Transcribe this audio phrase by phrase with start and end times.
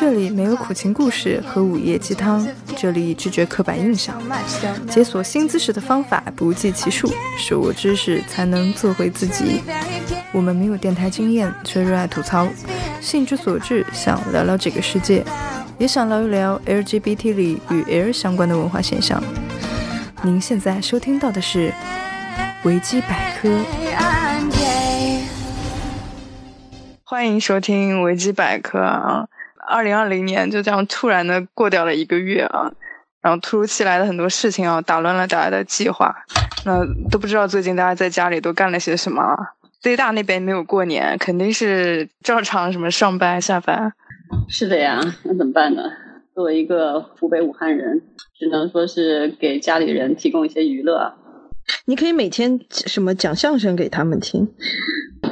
[0.00, 4.18] 这里没有苦情故事和午夜鸡汤，这里拒绝刻板印象，
[4.88, 9.60] 解锁新知识的方法不计其数，手握知识才能做回自己。
[10.32, 12.48] 我们没有电台经验，却热爱吐槽，
[12.98, 15.22] 兴之所至想聊聊这个世界，
[15.76, 19.22] 也想聊一聊 LGBT 里与 L 相关的文化现象。
[20.22, 21.74] 您现在收听到的是
[22.62, 23.50] 维基百科。
[27.04, 29.26] 欢迎收听维基百科啊！
[29.70, 32.72] 二零二零年就这样突然的过掉了一个月啊，
[33.22, 36.14] 然后突如其来的很多事情啊，打乱了大家的计划。
[36.66, 39.22] 那都不知道最近大家在家里都干了些什么。
[39.80, 43.92] 最大那边没有过年，肯定是照常什么上班下班。
[44.48, 45.84] 是的呀，那怎么办呢？
[46.34, 48.02] 作为一个湖北武汉人，
[48.38, 51.14] 只能说是给家里人提供一些娱乐。
[51.86, 54.48] 你可以每天什么讲相声给他们听。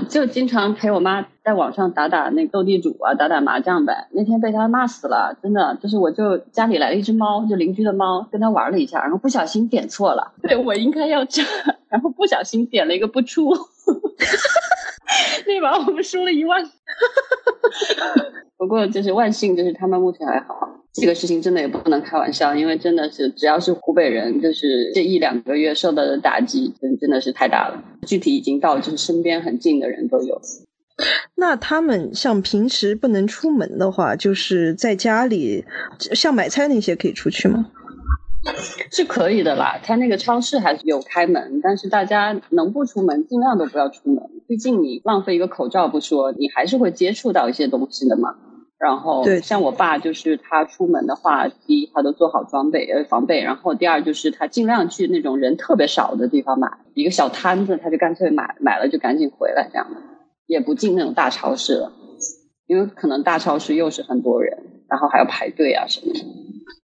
[0.09, 4.07] 就经常陪我妈在网上打打那斗地主啊，打打麻将呗。
[4.11, 11.43] 那天被他骂死了，真的就是我就家里来了一只猫，就邻居的猫，跟他玩了一下，然后不小心点错了， 对我应该要这，
[11.89, 13.49] 然后不小心点了一个不出，
[15.47, 16.63] 那把我们输了一万。
[18.59, 20.69] 不过就是万幸，就是他们目前还好。
[20.93, 27.83] 这个事情真的也不能开玩笑，因为真的是只要是湖北人，就是这一两个月受到的打击，真真的是太大了。
[28.07, 30.39] 具体已经到就是身边很近的人都有。
[31.35, 35.65] 那他们像平时不能出门的话，就是在家里，
[35.99, 37.67] 像买菜那些可以出去吗？
[38.91, 48.37] 是可以的啦，他那个超市还是有开门，但是大家能不出门尽量都不要出门，毕竟你浪费一个口罩不说，你还是会接触到一些东西的嘛。
[48.79, 60.01] 然后，对，像我爸就是他出门的话，第一他都做好装备呃防备，然后第二就是他尽量去那种人特别少的地方买一个小摊子，他就干脆买买了就赶紧回来这样的，
[60.49, 61.93] 也不进那种大超市了，
[62.67, 64.59] 因为可能大超市又是很多人，
[64.89, 66.21] 然后还要排队啊什么的。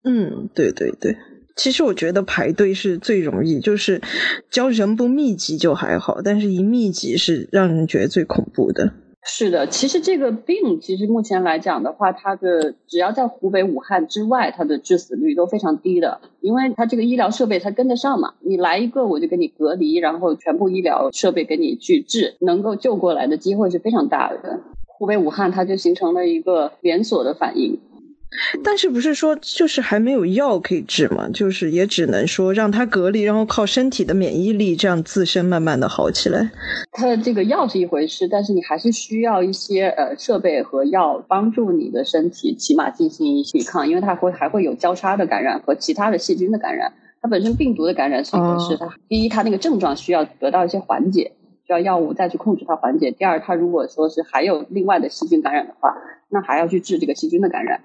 [0.03, 1.17] 嗯，对对对，
[1.57, 4.01] 其实我觉得排队是最容易，就是
[4.49, 8.93] 只要人不密集就还好，但是一密集是让人觉得最恐怖的。
[9.31, 18.33] 是的，其实这个病，其实目前来讲的话，它的只要在湖北武汉之外，它的致死率都非常低的，因为它这个医疗设备它跟得上嘛。
[18.41, 24.59] 你来一个，我就给你隔离，然后全部医疗设备给你去治，能够救过来的机会是非常大的。
[24.87, 27.79] 湖北武汉它就形成了一个连锁的反应。
[28.63, 31.27] 但是不是说就是还没有药可以治吗？
[31.33, 36.51] 就是也只能说让他隔离，然后靠身体的免疫力这样自身慢慢的好起来。
[36.91, 46.93] 它的这个药是一回事，但是你还是需要一些呃设备和药帮助你的身体起码进行抵抗，因为它会还会有交叉的感染和其他的细菌的感染。
[47.21, 51.33] 它本身病毒的感染是一回事，它第一它那个症状需要得到一些缓解，
[51.65, 53.11] 需要药物再去控制它缓解。
[53.11, 55.95] 第二，它如果说是还有另外的细菌感染的话，
[56.29, 57.81] 那还要去治这个细菌的感染。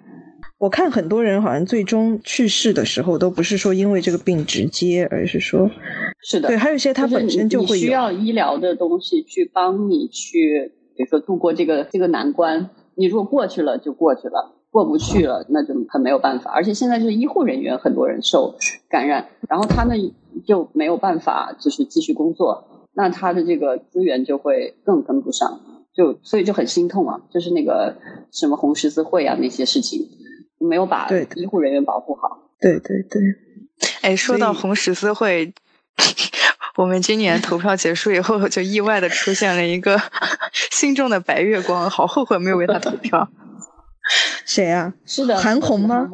[0.59, 5.71] 我看很多人好像最终去世的时候，都不是说因为这个病直接，而是说，
[6.23, 12.71] 是的，对，还有一些他本身就会需要医疗的东西去帮你去，比如说度过这个这个难关。
[12.95, 16.53] 你如果过去了就过去了，过不去了那就很没有办法。
[16.53, 18.55] 而且现在就是医护人员很多人受
[18.89, 20.13] 感染，然后他们
[20.47, 25.61] 就没有办法就是继续工作，那他的这个资源就会更跟不上，
[25.93, 27.97] 就所以就很心痛啊，就是那个
[28.31, 30.09] 什么红十字会啊那些事情。
[30.69, 32.39] 没有把医护人员保护好。
[32.61, 33.21] 对对对，
[34.03, 35.53] 哎，说到红十字会，
[36.77, 40.01] 我们今年投票结束以后，就意外的出现了一个
[40.73, 43.29] 心中的白月光，好后悔没有为他投票。
[44.47, 44.93] 谁啊？
[45.07, 46.09] 是的，韩红吗？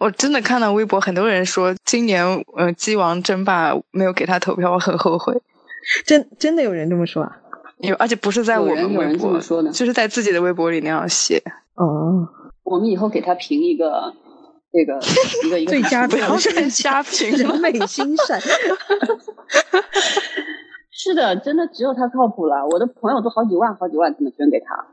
[0.00, 2.24] 我真的看到微博，很多人说今年
[2.56, 5.40] 呃，鸡王争霸没有给他投票，我很后悔。
[6.04, 7.36] 真真的有人这么说啊？
[7.78, 11.40] 有，而且不是在我们微博说的，就是在自己的微博里那样写。
[11.74, 12.28] 哦。
[12.68, 14.14] 我们以后给他评一个，
[14.72, 15.00] 这个
[15.46, 18.40] 一个一个最佳不要瞎 评，人美心善。
[20.90, 22.66] 是的，真的只有他靠谱了。
[22.70, 24.86] 我的朋友都好几万、好几万这么捐给他。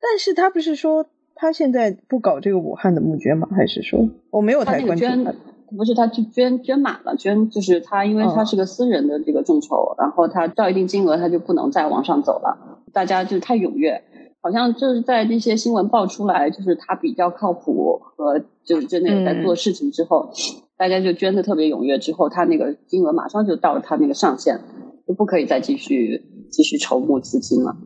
[0.00, 3.48] 但是他不是说他现在不搞这个武汉的募捐吗？
[3.54, 5.34] 还是说我没有太关注他？
[5.76, 12.80] 不是，他去捐捐满了，捐就是他，因为他是个私人的这个众筹，然后他到一定金额他就不能再往上走了。
[12.92, 14.04] 大家就太踊跃。
[14.44, 20.32] 好像就是在那些新闻爆出来，就是他比较靠谱和就是真的有在做事情之后，
[20.76, 24.60] 大家就捐的特别踊跃，之后他那个金额马上就到了他那个上限，
[25.06, 27.76] 就不可以再继续继续筹募资金了。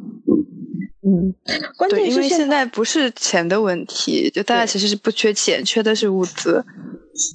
[1.05, 1.35] 嗯嗯，
[1.77, 6.65] 关键因为现在不是钱的问题，就大家其实是不缺钱，缺的是物资。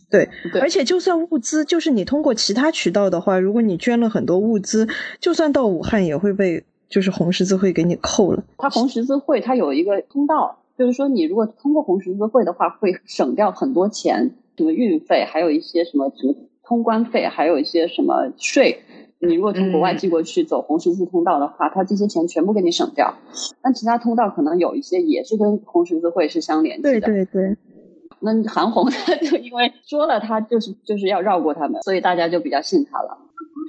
[0.09, 0.27] 对，
[0.59, 4.88] 而且就算物资，就是你通过其他渠道的话，如果你捐了很多物资，
[5.19, 6.63] 就算到武汉也会被。
[6.91, 18.81] 就是红十字会给你扣了，它红十字会它有一个通道，就是说你如果通过红十字会的话，会省掉很多钱，什么运费，还有一些什么什么通关费，还有一些什么税。
[19.23, 23.15] 你如果从国外寄过去走红十字通道的话，他这些钱全部给你省掉。
[23.61, 26.99] 但其他通道可能有一些也是跟红十字会是相联系的。
[26.99, 27.55] 对对对。
[28.19, 33.17] 那韩红他 就因为说了他就是就是要绕过他们，所以大家就比较信他了。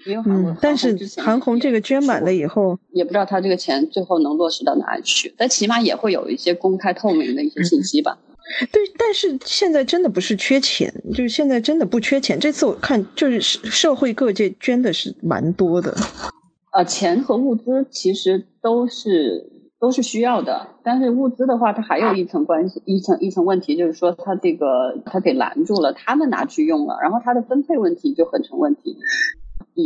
[0.06, 5.34] 因为韩红，但是韩红这个捐满了以后，也不知道他这个钱最后能落实到哪里去。
[5.36, 8.18] 但起码也会有一些公开透明的一些信息吧。
[8.72, 12.38] 对，但是现在真的不是缺钱，就是现在真的不缺钱。
[12.38, 15.96] 这次我看就是社会各界捐的是蛮多的。
[16.72, 28.96] 呃，钱和物资其实都是都是需要的，但是物资的话，它还有一层关系，一层一层问题，就是说它这个它给拦住了，他们拿去用了，然后它的分配问题就很成问题。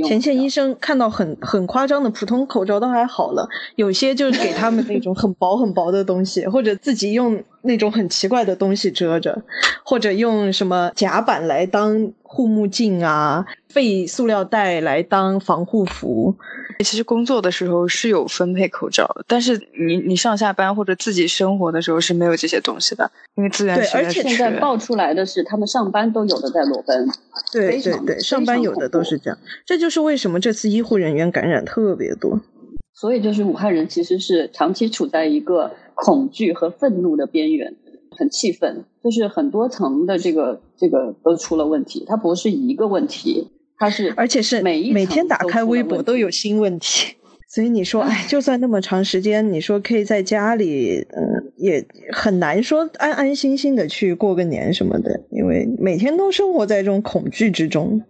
[0.07, 9.43] 前线医生看到很很夸张的普通口罩都还好了，有些就是给他们那种很薄很薄的东西，或者自己用那种很奇怪的东西遮着，
[9.85, 13.45] 或者用什么夹板来当护目镜啊。
[13.69, 16.35] 废塑料袋来当防护服。
[16.79, 27.07] 其实工作的时候是有分配口罩，但是你你上下班或者自己生活的时候是没有这些东西的，因为资源对，而且现在爆出来的是他们上班都有的在裸奔。
[27.53, 29.39] 对对对，上班有的都是这样。
[29.67, 32.41] 这就是为什么这次医护人员感染特别多。
[32.95, 37.75] 所以就是武汉人其实是长期处在一个恐惧和愤怒的边缘，
[38.11, 43.51] 很气愤，就是很多层的这个这个都出了问题，它不是一个问题。
[43.79, 47.15] 它是，而且是每一每天打开微博都有新问题，
[47.47, 58.01] 所以你说，哎，就算那么长时间，你说可以在家里，嗯，也很难说安安心心的去过个年什么的，因为每天都生活在这种恐惧之中。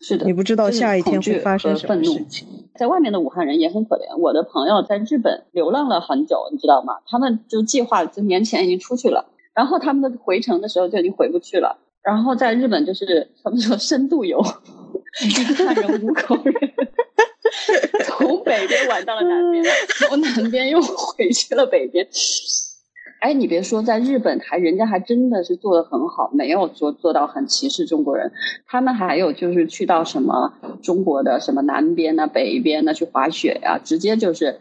[0.00, 2.48] 是的，你不知道下一天会发生什么事情。
[2.76, 6.98] 在外面的武汉人也很可怜，我的朋友在日本流浪了很久，你知道吗？
[7.06, 11.78] 他们就计划就年前已经出去了，然后他们的回程的时候就已经回不去了。
[12.02, 14.40] 然后在日本就是 他们说深度游，
[15.24, 16.54] 一看人五口人，
[18.04, 19.64] 从北边玩到了南边，
[20.08, 22.06] 从南边又回去了北边。
[23.20, 28.30] 哎，你别说，在日本还人家还真的是做的很好，没有说做到很歧视中国人。
[28.66, 30.52] 他们还有就是去到什么
[30.82, 34.60] 中国的什么南边呐、北边呐去滑雪呀，直接就是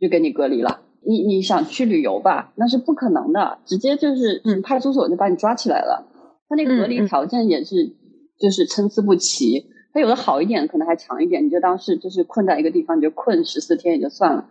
[0.00, 0.80] 就给你隔离了。
[1.06, 6.06] 你你想去旅游吧，那是不可能的，直接就是派出所就把你抓起来了。
[6.48, 7.94] 他那个隔离条件也是，
[8.40, 9.66] 就是参差不齐。
[9.92, 11.44] 他有的好一点，可能还强一点。
[11.44, 14.46] 你就当是就是困在一个地方，你就困十四天也就算了。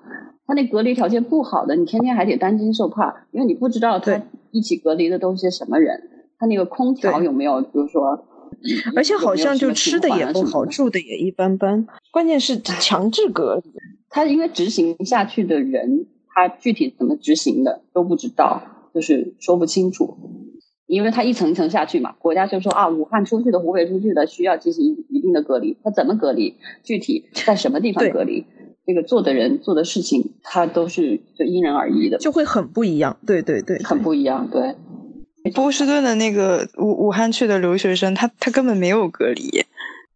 [0.48, 6.10] 他那隔离条件不好的，你天天还得担惊受怕，因为你不知道他一起隔离的都是些什么人。
[6.40, 8.26] 他那个空调有没有，比如说，
[8.96, 11.86] 而且好像就吃的也不好，住的也一般般。
[12.12, 13.74] 关键是强制隔离，
[14.10, 18.62] 他因为执行下去的人，他具体怎么执行的都不知道，
[18.94, 20.16] 就是说不清楚。
[20.86, 25.76] 因为他一层一层下去嘛，国家就说啊，武汉出去的、湖北出去的需要进行一定的隔离。
[25.84, 26.56] 他怎么隔离？
[26.84, 28.46] 具体在什么地方隔离？
[28.88, 33.18] 这个做的人做的事情，他都是就因人而异的，就会很不一样。
[33.28, 34.50] 对对对，很不一样。
[34.50, 34.74] 对，
[35.52, 39.66] 波士顿的那个武武汉去的留学生，他他根本没有隔离。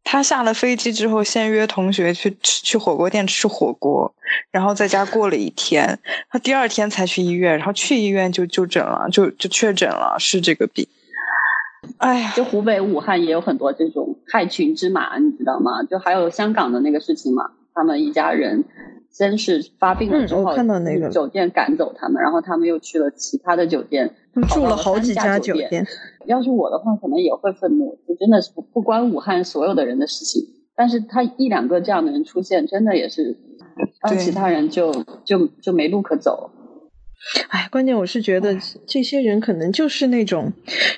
[0.04, 4.12] 他下了飞机之后，先约同学去吃去火锅店吃火锅，
[4.50, 6.00] 然后在家过了一天。
[6.30, 10.88] 他第二天才去医院，然后去医院就就诊了，就就确诊了是这个病。
[11.98, 15.84] 哎呀，就湖北武汉也有很多这种害群之马，你知道吗？
[15.84, 18.63] 就还有香港的那个事情嘛，他们一家人
[19.10, 24.16] 先是发病了之后，看到那个酒店赶走他们，然后他们又去了其他的酒店，
[24.50, 25.86] 住了好几家酒店。
[26.25, 27.98] 要是我的话，可能也会愤怒。
[28.08, 30.44] 就真的是不不关武汉所有的人的事情，
[30.75, 33.38] 但是他一两个这样的人出现，真的也是
[34.01, 36.51] 让其他人就就就没路可走。
[37.50, 40.51] 哎，关键我是觉得这些人可能就是那种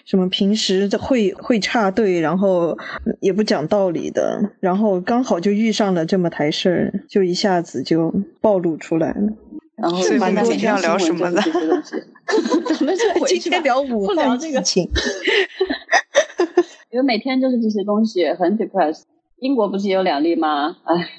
[0.05, 2.77] 什么平时会会插队，然后
[3.19, 9.33] 也不讲道理的，然后刚好就遇上了这么台事儿，就一下子就暴露出来了。
[9.75, 11.41] 然后今天要聊什么的？
[11.41, 11.51] 咱
[12.85, 14.89] 们就今天聊武汉这个情，
[16.91, 19.01] 因为每天就是这些东西很 depressed。
[19.39, 20.77] 英国不是也有两例吗？
[20.85, 21.09] 哎，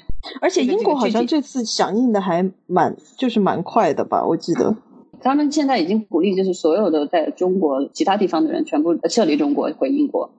[0.41, 4.25] 而且英国好像这次响应的还蛮就是蛮快的吧？
[4.25, 4.75] 我记得
[5.25, 10.29] 他们现在已经鼓励，就是所有的在中国其他地方的人全部撤离中国回英国。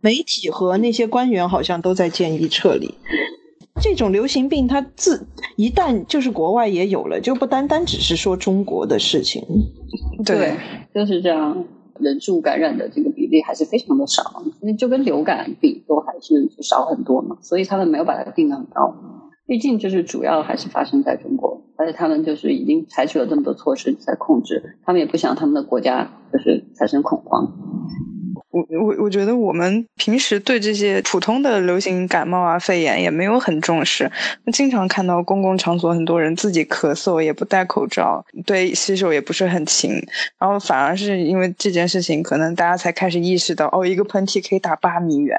[0.00, 2.92] 媒体和那些官员好像都在建议撤离。
[3.80, 9.40] 这种流行病，它自一旦就是国外也有了，就不单单只是说中国的事情。
[10.24, 10.56] 对，
[10.92, 11.64] 就是这样，
[12.00, 18.92] 人数感染的这个比例还是非常的少，那就跟流感比都还是少很多嘛，所以他们没有把它定的很高。
[19.46, 21.62] 毕竟就是主要还是发生在中国。
[21.76, 27.52] 而且他们就是已经采取了这么多措施在控制，他们也不想他们的国家就是产生恐慌。
[28.54, 34.08] 我我我觉得我们平时对这些普通的流行感冒啊、肺炎也没有很重视，
[34.52, 39.90] 经常看到公共场所很多人自己咳嗽也不戴口罩，对洗手也不是很勤，
[40.38, 45.36] 然后反而是因为这件事情，可能大家才开始意识到，哦，一个喷嚏可以打八米远，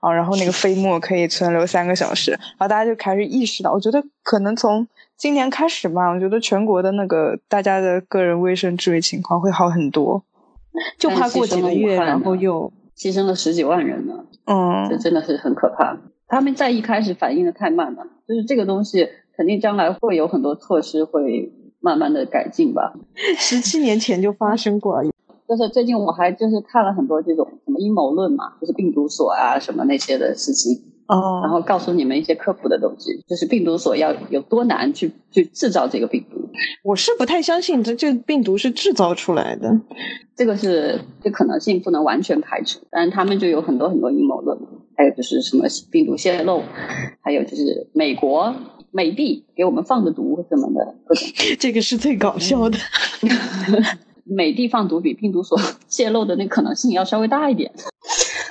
[0.00, 10.22] 啊，然后那个飞沫可以存留三个小时，然后大家就开始意识到，我觉得可能从今年开始吧，我觉得全国的那个大家的个人卫生治理情况会好很多。
[10.98, 14.24] 就怕过几个月，然后又牺牲了十几万人呢。
[14.46, 15.96] 嗯，这真的是很可怕。
[16.26, 22.94] 他们在一开始反应的太慢了，就是这个东西肯定将来会有很多措施会慢慢的改进吧。
[23.38, 25.02] 十七年前就发生过，
[25.46, 30.82] 就是最近我还就是看了很多这种什么阴谋论嘛，就是病毒所啊什么那些的事情。
[31.06, 36.48] 哦，然后告诉你们一些科普的东西，就是病毒所要有多难去去制造这个病毒。
[36.82, 39.80] 我是不太相信这这病毒是制造出来的，
[40.36, 44.58] 这个是这可能性不能完全排除，但是他们就有很多很多阴谋论，
[44.96, 46.62] 还有就是什么病毒泄露，
[47.20, 48.54] 还有就是美国
[48.90, 50.94] 美帝给我们放的毒什么的。
[51.58, 52.78] 这个是最搞笑的，
[54.24, 55.58] 美帝放毒比病毒所
[55.88, 57.72] 泄露的那可能性要稍微大一点。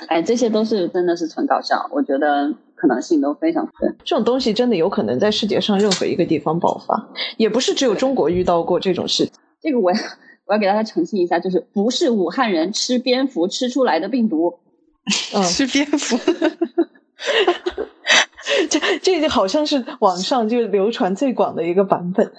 [0.08, 3.72] 哎，这些都是真的是纯搞笑，我觉得可能性都非常大。
[4.04, 9.28] 这种东西真的有可能在世界上任何一个地方爆发，也不是只有中国遇到过这种事。
[9.60, 9.98] 这个我要
[10.46, 14.58] 我要给大家澄清一下，就是不是武汉人吃蝙蝠吃出来的病毒，
[15.44, 16.18] 吃蝙蝠。
[18.68, 22.30] 这这个好像是网上就流传最广的一个版本。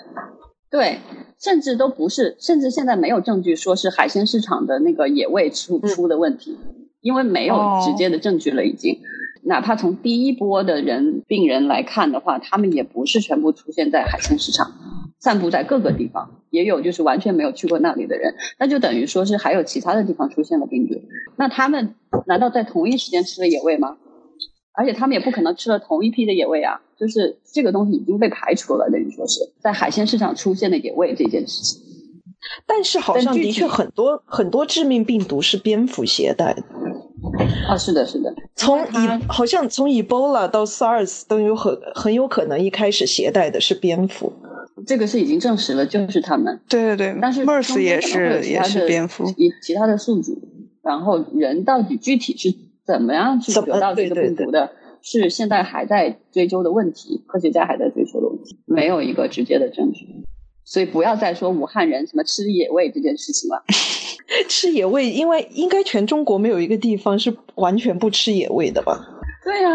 [0.70, 1.00] 对，
[1.40, 6.58] 甚至都不是，甚至现在没有证据说是海鲜市场的那个野味出出的问题。
[7.06, 8.98] 因为没有直接的证据了，已经，
[9.44, 14.72] 哪怕从第一波的人病人来看的话，他们也不是全部出现在海鲜市场，
[15.20, 20.96] 散布在各个地方，也有就是完全没有去过那里的人，那就等于说是还有其他的地方出现了病毒，
[21.38, 21.94] 那他们
[22.26, 23.98] 难道在同一时间吃了野味吗？
[24.74, 31.84] 而且他们也不可能吃了同一批的野味啊，就是这个东西已经被排除了，等于说是在海鲜市场出现的野味这件事情。
[32.68, 36.64] 但是好像的确很多很多致命病毒是蝙蝠携带的。
[37.68, 38.34] 啊，是的，是的。
[38.56, 44.32] 从以好像从 Ebola 到 SARS 都有很很有可能一开始携带的是蝙蝠，
[44.86, 46.60] 这个是已经证实了，就是他们。
[46.70, 50.38] 对对对，但是 MERS 也是也是蝙蝠，以其他的宿主。
[50.84, 52.54] 然后人到底具体是
[52.86, 54.70] 怎么样去得到这个病毒的，
[55.02, 60.06] 是现在还在追究的问题，科学家还在追求的问题，没有一个直接的证据。
[60.66, 63.64] 所以不要再说武汉人什么吃野味这件事情了。
[64.50, 69.00] 吃野味，因为应该全中国没有一个地方是完全不吃野味的吧？
[69.44, 69.70] 对呀，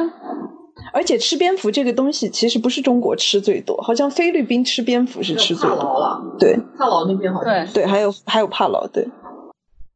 [0.92, 6.36] 而且吃蝙蝠这个东西其实不是中国吃最多，好像菲律宾吃蝙蝠是吃最多了。
[6.40, 9.06] 对，帕劳那边好像对对，还有还有帕劳对。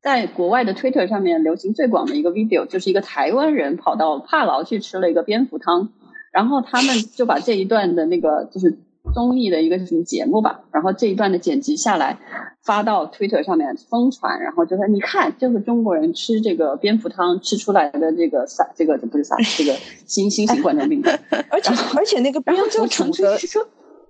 [0.00, 5.88] 在国外的 Twitter 上面流行最广的一个 video 就是一个台湾人跑到帕劳去吃了一个蝙蝠汤，
[6.30, 8.78] 然后他们就把这一段的那个就是。
[9.14, 12.18] 综艺的一个什么节目吧，然后这一段的剪辑下来，
[12.62, 19.74] 发到 Twitter 上面疯传，然后就说你看，就是中国人吃这个蝙蝠汤吃出来的这个啥，这个不是啥，这个
[20.06, 21.08] 新新型冠状病毒，
[21.48, 23.38] 而且而且那个蝙蝠煮的。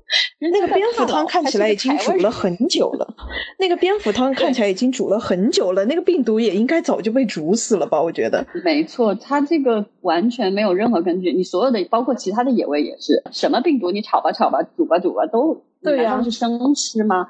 [0.52, 3.14] 那个蝙蝠汤看起来已经煮了很久了，
[3.58, 8.00] 那个蝙蝠汤看起来已经煮了很久了，那个病毒也应该早就被煮死了吧？
[8.02, 11.32] 我觉得没错，它这个完全没有任何根据。
[11.32, 17.28] 你所有的包括其他的野味也是，什么病毒你炒吧炒吧煮吧煮吧都，对呀，是生吃吗？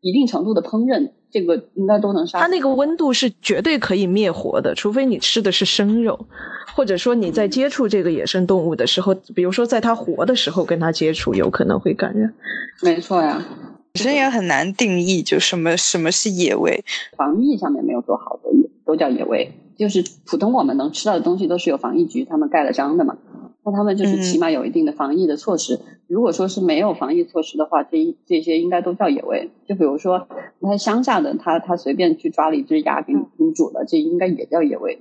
[0.00, 2.40] 一定程度的烹饪，这个应该都能杀。
[2.40, 6.26] 它那个温度是绝对可以灭活的，除非你吃的是生肉，
[6.74, 12.34] 或者说你在接触这个野生动物的时候，比如说在它活的时候跟它接触，有可能会感染。
[12.82, 13.42] 没错呀，
[13.92, 16.84] 本身也很难定义，就什么什么是野味，
[17.16, 18.50] 防疫上面没有做好的，
[18.84, 19.52] 都叫野味。
[19.76, 23.16] 就是普通我们能吃到的东西，都是有防疫局他们盖了章的嘛。
[23.64, 25.80] 那他们就是起码有一定的防疫的措施。
[26.14, 29.50] 如果说是没有防疫措施的话，这这些应该都叫野味。
[29.66, 30.28] 就比如说，
[30.60, 34.96] 那乡下的他他随便去抓了一只鸭给你给你煮了，这应该也叫野味。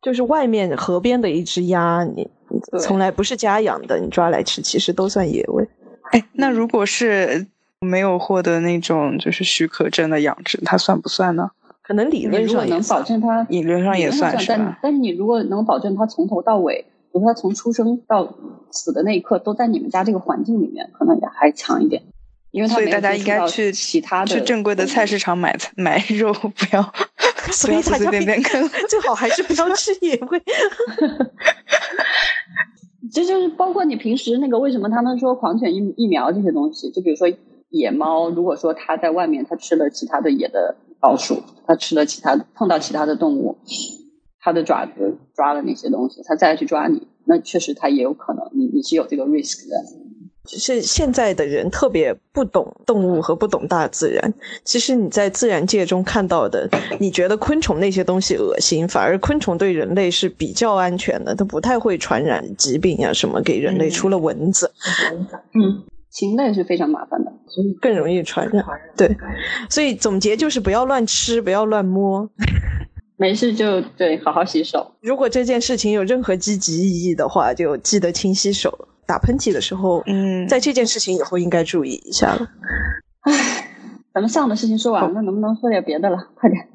[0.00, 2.30] 就是外面河边的一只鸭，你
[2.78, 5.66] 从来不是家养的，你抓来吃，其实都算野味。
[6.12, 7.48] 哎，那如果是
[7.80, 11.50] 没有获得那种就是许可证的养殖，它算不算呢？
[11.82, 16.86] 可能理论上能保证它，理论上也算是但但是你如果能保证它从头到尾。
[17.16, 18.36] 比如说，他从出生到
[18.70, 22.02] 死的那一刻都在你们家这个环境里面，可能也还强一点，
[22.50, 26.92] 因为所以大家应该去其他的去正规的菜市场买菜买肉，不要
[27.50, 30.42] 所以随随便便啃，最好还是不要吃野味。
[33.12, 33.96] 这就是包括你。
[33.96, 37.26] 平时那个为什么他们说狂犬疫疫苗这些东西，就比如说
[37.70, 43.56] 野猫，如果说它在外面它吃了其他的野的老鼠，它吃了其他碰到其他的动物，
[44.46, 49.74] 它的爪子抓了那些东西，它再去抓你，那确实它也有可能，你你是有这个 risk 的。
[50.48, 54.32] 是现在的人特别不懂动物和不懂大自然。
[54.62, 64.70] 其实你在自然界中看到的，你觉得昆虫那些东西恶心，反而昆虫对人类是比较安全的，它不太会传染疾病呀什么给人类，除了蚊子。
[65.54, 68.64] 嗯，禽类是非常麻烦的，所以更容易传染。
[68.96, 69.10] 对，
[69.68, 72.30] 所以总结就是不要乱吃，不要乱摸，
[73.18, 74.92] 没事就对，好好洗手。
[75.00, 78.88] 如果这件事情有任何积极意义的话，就记得勤洗手。
[79.06, 82.48] 打喷嚏的时候，嗯，在这件事情以后应该注意一下了。
[83.20, 83.70] 唉，
[84.12, 86.16] 咱们上的事情说完了，能不能说点别的了？
[86.34, 86.68] 快点。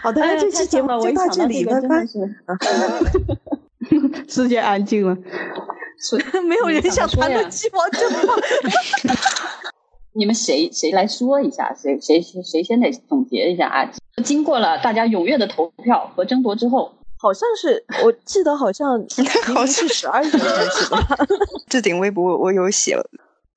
[0.00, 1.78] 好的，这期节目就到这里了。
[4.26, 5.14] 世界安静了，
[6.48, 8.34] 没有人想谈论鸡毛真话。
[10.16, 11.74] 你们谁谁来说一下？
[11.74, 13.90] 谁谁谁谁先得总结一下啊？
[14.20, 16.92] 经过了大家踊跃的投票和争夺之后。
[17.22, 18.98] 好像是， 我记得好像
[19.54, 20.98] 好像是十二月开始吧。
[21.68, 23.04] 置顶微博我有写了。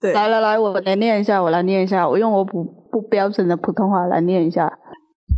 [0.02, 4.78] 对，来来来，我来念一下，我来念一下，我用我不不标准的普通话来念一下。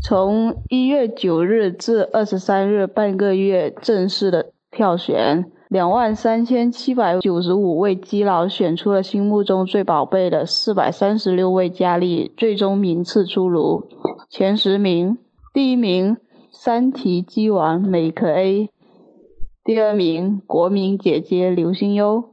[0.04, 13.84] 从一月九日至二十三日，半个月正式的票选，两万三千七百九十五位基佬选出了心目中最宝贝的四百三十六位佳丽，最终名次出炉，
[14.30, 15.18] 前十名，
[15.54, 16.18] 第一名。
[16.58, 18.70] 三题鸡王美可 A，
[19.66, 22.24] 第二名国民姐姐刘心悠，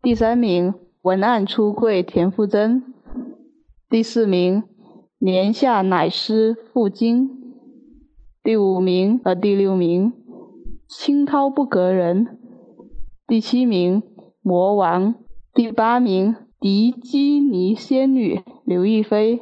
[0.00, 2.82] 第三名文案出柜田馥甄，
[3.90, 4.64] 第四名
[5.18, 7.30] 年下奶师傅金，
[8.42, 10.14] 第五名和第六名
[10.88, 12.38] 清涛不隔人，
[13.28, 14.04] 第七名
[14.40, 15.16] 魔王，
[15.52, 19.40] 第八名迪基尼仙女刘亦菲，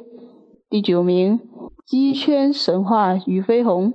[0.71, 1.39] 第九名
[1.85, 3.93] 鸡圈神话俞飞鸿。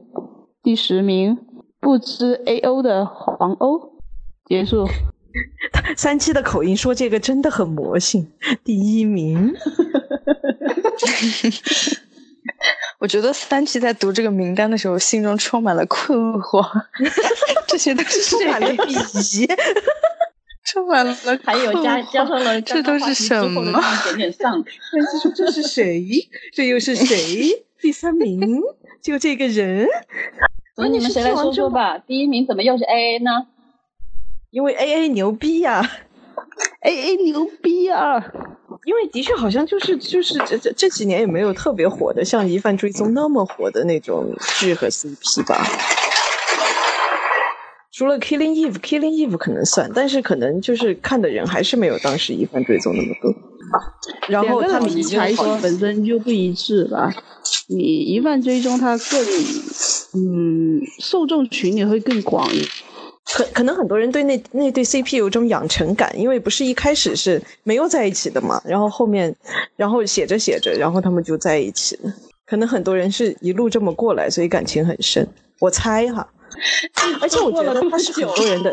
[0.63, 1.39] 第十名，
[1.81, 3.99] 不知 A O 的黄欧，
[4.45, 4.87] 结束。
[5.97, 8.31] 三七的口音说这个真的很魔性。
[8.63, 9.53] 第一名，
[13.01, 16.63] 我觉得三七在读这个名单的时候，心中充满了困惑。
[17.67, 19.49] 这些都是充满了鄙夷，
[20.67, 23.73] 充满了，还有加加上了这都是什么？
[24.05, 24.53] 点点丧。
[24.93, 26.05] 三七说这是谁？
[26.53, 27.65] 这又是谁？
[27.81, 28.61] 第三名。
[29.01, 29.89] 就这个人，
[30.77, 31.97] 那你们谁来说说吧？
[31.97, 33.47] 第一名怎么又是 A A 呢？
[34.51, 35.91] 因为 A A 牛逼呀
[36.83, 38.25] ，A A 牛逼啊！
[38.85, 45.67] 因为的确好像就是就是这这这几年也没有特别火的，像《疑犯追踪》那么火的那种剧和 CP 吧。
[47.93, 53.35] 除了 Killing Eve，Killing Eve 可能算，但是可能就是看的人还是没有当时《疑犯追踪》那么多。
[54.29, 57.13] 然后他们才本身就不一致吧。
[57.69, 59.21] 你疑犯追踪，它更
[60.15, 62.49] 嗯，受众群也会更广。
[63.25, 69.35] 可可能很多人对那那对 CP 有种养成感，因为不是一开始是没有在一起的嘛，然后后面
[69.77, 72.13] 然后写着写着，然后他们就在一起了。
[72.47, 75.27] 可能很多人是一路这么过来，所以感情很深。
[75.61, 76.27] 我猜哈，
[77.21, 78.73] 而且我觉得他是很多人的。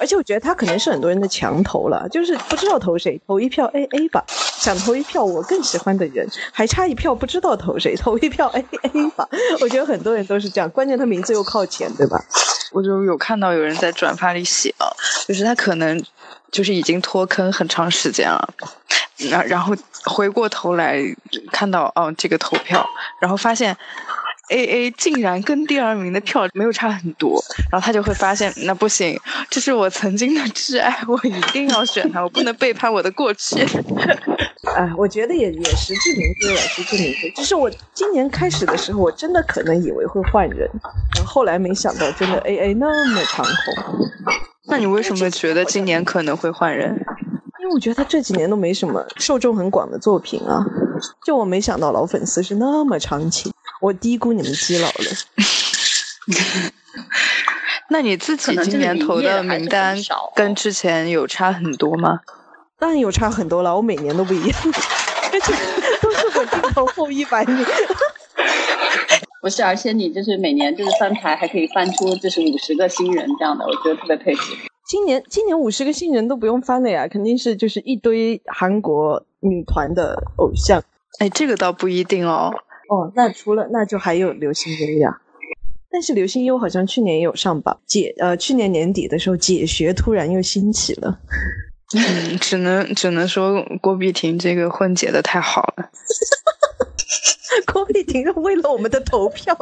[0.00, 4.24] 而且我觉得他可能是很多人的墙头了，就是不知道投谁，投一票 A A 吧。
[4.28, 9.28] 想投一票我更喜欢的人，还差一票不知道投谁，投一票 A A 吧。
[9.60, 12.24] 我觉得很多人都是这样，关键他名字又靠前，对吧？
[12.72, 14.86] 我就有看到有人在转发里写啊，
[15.26, 16.02] 就是他可能
[16.50, 18.54] 就是已经脱坑很长时间了，
[19.30, 20.98] 然然后回过头来
[21.52, 22.84] 看到哦这个投票，
[23.20, 23.76] 然后发现。
[24.50, 29.18] A A 竟然跟第二名的票没有差很多，然后他就会发现，那不行，
[29.50, 33.60] 这是我曾经的挚爱，我一定要选他，我不能背叛我的过去。
[34.74, 37.30] 哎， 我觉得也也实至名归了，实至名归。
[37.36, 40.68] 就是我今年开始的时候，我真的可能以为会换人，
[41.16, 43.54] 然后后来没想到真的 A A 那么长红。
[44.70, 46.94] 那你为什么觉得今年可能会换人？
[47.60, 50.64] 因为我觉得他这几年都没什么受众很广的作品啊，
[51.26, 53.52] 就我没想到老粉丝是那么长情。
[53.80, 54.94] 我低估你们基佬了。
[57.90, 59.96] 那你自己今年投的名单
[60.34, 62.20] 跟之前有差很多吗？
[62.78, 64.60] 当然有差很多了，我每年都不一样，
[65.32, 65.52] 而且
[66.00, 67.56] 都是我镜头后一百名。
[69.40, 74.54] 不是，而且你就是每年就是翻牌还可以翻出就是五十个新人这样的，我觉得特别佩服。
[74.86, 80.82] 今年今年五十个新人都不用翻了呀，肯定是就是一堆韩国女团的偶像。
[81.20, 82.52] 哎，这个倒不一定哦。
[82.88, 85.20] 哦，那除了那就还有刘星优呀，
[85.90, 87.78] 但是刘星优好像去年也有上榜。
[87.86, 91.20] 解呃，去年年底的时候，解学突然又兴起了，
[91.94, 95.90] 嗯，只能只能说郭碧婷这个混结的太好了。
[97.72, 99.56] 郭碧婷是为了我们的投票。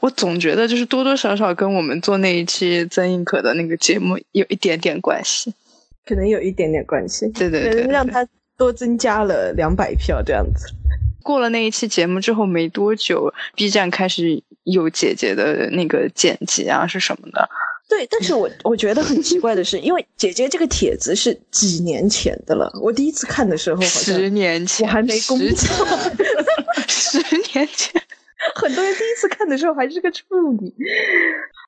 [0.00, 5.52] 我总觉得就是多多少少跟我们做那一期曾轶可的那个节目有一点点关系，
[6.06, 7.28] 可能有一点点关系。
[7.30, 10.66] 对对对，让他多增加了两百票这样子。
[11.22, 17.48] 过了那一期节目之后没多久，B 站开始有姐姐的那个剪辑啊，是什么的？
[17.88, 25.86] 对，但是我 我觉得很奇怪的是，因为姐姐这个帖子是几年前的了，我第一次看的时候好像十年前，我还没工作，
[26.88, 27.18] 十
[27.54, 28.02] 年前。
[28.56, 30.24] 很多人第一次看的时候还是个处
[30.60, 30.72] 女。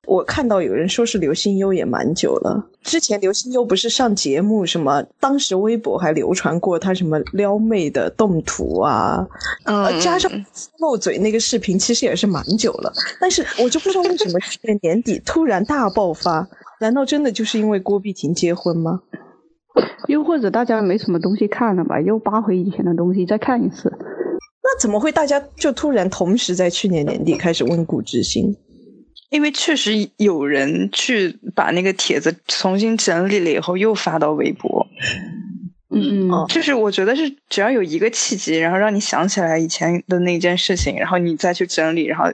[0.06, 2.62] 我看到有人说是刘心悠也蛮久了。
[2.82, 5.02] 之前刘心悠不是上节目什么？
[5.18, 9.26] 当时微博还流传过她什么撩妹的动图啊，
[9.64, 10.30] 呃，加上
[10.80, 12.92] 漏嘴那个视频，其实也是蛮久了。
[13.20, 16.46] 但是我就不知道为什么去年年底突然大爆发，
[16.80, 19.00] 难道真的就是因为郭碧婷结婚吗？
[20.08, 23.90] 又或者大家没什么东西看了吧，又扒回以前的东西再看一次。
[24.64, 28.56] 那怎么会大家就突然同时在去年年底开始温故知新？
[29.28, 34.86] 因为确实有人去把那个帖子重新整理了以后又发到微博。
[35.90, 42.24] 嗯嗯，就是我觉得是只要有一个契机，然后让你想起来以前的那件事情，然后你再去整理，然后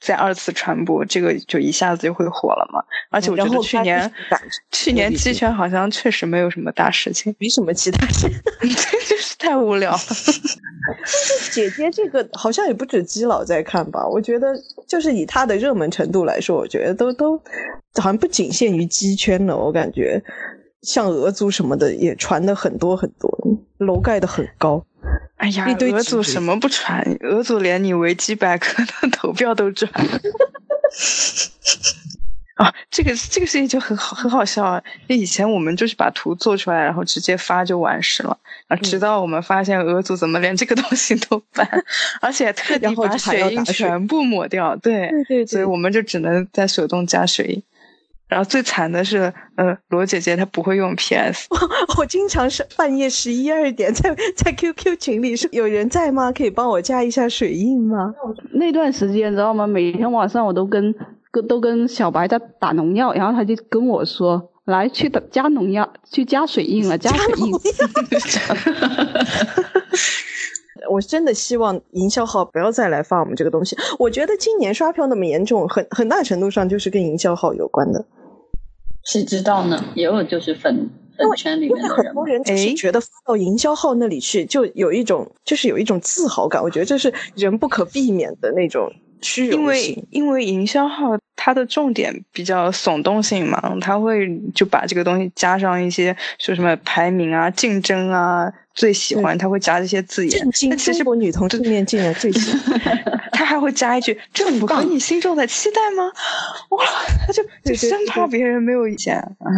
[0.00, 2.82] 再二次传播，这个就一下子就会火了嘛。
[3.10, 4.12] 而且我觉得去年
[4.70, 8.28] 去年期权好像确实没有什么大事情，没什么其他事，
[8.60, 9.15] 就是
[9.46, 9.98] 太无聊了。
[11.52, 14.06] 姐姐这个好像也不止基佬在看吧？
[14.06, 14.54] 我觉得
[14.86, 17.36] 就是以她的热门程度来说，我觉得都都
[17.94, 19.56] 好像不仅限于鸡圈了。
[19.56, 20.22] 我感觉
[20.82, 23.30] 像俄族什么的也传的很多很多，
[23.78, 24.84] 楼盖的很高。
[25.36, 27.04] 哎呀，俄族什么不传？
[27.20, 29.90] 俄族连你维基百科的 投票都传。
[32.56, 34.82] 啊，这个这个事情就很好，很好笑啊！
[35.06, 38.38] 就以前我们就是把图做出来，然后直接发就完事了。
[38.68, 41.68] 啊，直到我们发现俄组怎么连这个东西都办，
[42.22, 44.74] 而且特地把水印全部抹掉。
[44.76, 47.62] 对对对，所以我们就只能在手动加水印。
[48.26, 51.48] 然后最惨的是，呃，罗姐姐她不会用 PS。
[51.98, 56.32] 我经常是半夜十一二点在在 QQ 群里说有人在吗？
[56.32, 58.14] 可以帮我加一下水印吗？
[58.54, 59.66] 那段时间你知道吗？
[59.66, 60.94] 每天晚上我都跟。
[61.42, 67.52] 都跟小白在打农药，然后他就跟我说：“来去加农药，去加水印了，加水印。
[70.88, 73.76] ”我真的希望营销号不要再来发我们这个东西。
[73.98, 78.04] 我觉得今年刷票那么严重，很很大程度上就是跟营销号有关的。
[79.02, 79.82] 谁知道呢？
[79.94, 86.62] 也有就是粉粉圈里面的人，很多人就是觉得发到营销号那里去，就有一种就是有一种自豪感。
[86.62, 88.92] 我觉得这是人不可避免的那种。
[89.50, 100.48] 因为因为营销号它的重点比较耸动性嘛，他会就把这个东西加上一些说什么排名啊、竞争啊、最喜欢，他会加这些字眼。
[100.68, 102.80] 那其实我女同志面 竟然最喜欢，
[103.32, 106.04] 他还会加一句： “这符合你心中的期待吗？”
[106.76, 106.84] 哇，
[107.26, 109.16] 他就就生怕别人没有意见。
[109.16, 109.50] 唉，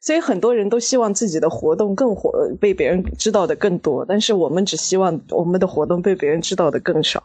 [0.00, 7.22] 所以很多人都希望自己的活动更火，被别人知道的更多，但是我们只希望我们的活动被别人知道的更少。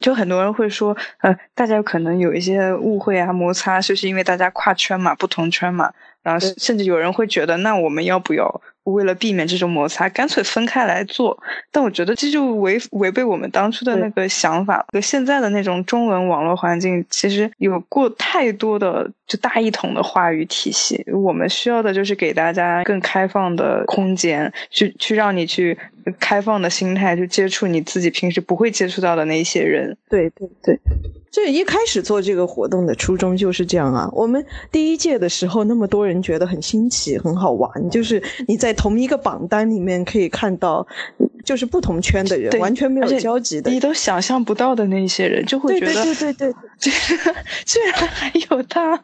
[0.00, 8.60] 就很多人会说，呃，大家可能有一些误会啊、摩擦，就是因为大家跨圈嘛、不同圈嘛，然后甚至有人会觉得，那我们要不要？
[8.84, 11.38] 为了避免这种摩擦，干脆分开来做。
[11.70, 14.84] 但我觉得这就违违背我们当初的那个想法。
[14.92, 21.04] 和现在的那种中文网络环境，其实有过太多的就大一统的话语体系。
[21.12, 25.78] 我们需要的就是给大家更开放的空间，去去让你去
[26.18, 29.96] 开放的心态去接触你自己平时不会接触到的那些人。
[30.08, 30.80] 对对对。
[31.30, 34.10] 这一开始做这个活动的初衷就是这样啊。
[34.12, 40.84] 我们第一届的时候，那么多人觉得很新奇、很好玩，就是你在同一个榜单里面可以看到，
[41.44, 46.92] 就是不同圈的人，完全没有交集的，你都想象不到的那些人，就会觉得对对对对对，
[47.64, 49.00] 居然还有他。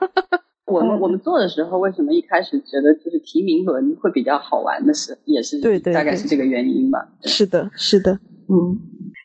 [0.67, 7.07] 我们我们做的时候，为什么一开始觉得就是提名轮会比较好玩的是，也是对对，大概是这个原因吧。
[7.23, 8.77] 是的，是的，嗯。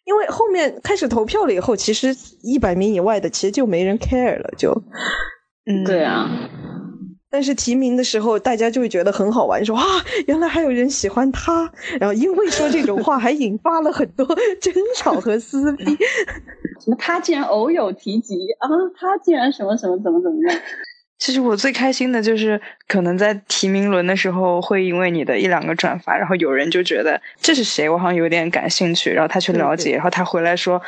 [0.05, 4.71] 因为后面开始投票了以后，其实一百名以外的其实就没人 care 了，就，
[5.65, 6.27] 嗯，对啊。
[7.33, 9.83] 但是提名的时候，大家就会觉得很好玩，说啊，
[10.27, 11.71] 原来还有人喜欢他。
[11.97, 14.25] 然后因为说这种话，还引发了很多
[14.59, 15.85] 争吵和撕逼。
[16.83, 18.67] 什么他竟然偶有提及啊？
[18.99, 20.59] 他竟然什么什么怎么怎么样？
[21.21, 30.81] 其实我最开心的就是，可能在提名轮的时候，会因为你的一两个转发，然后有人就觉得这是谁，我好像有点感兴趣，然后他去了解，然后他回来说，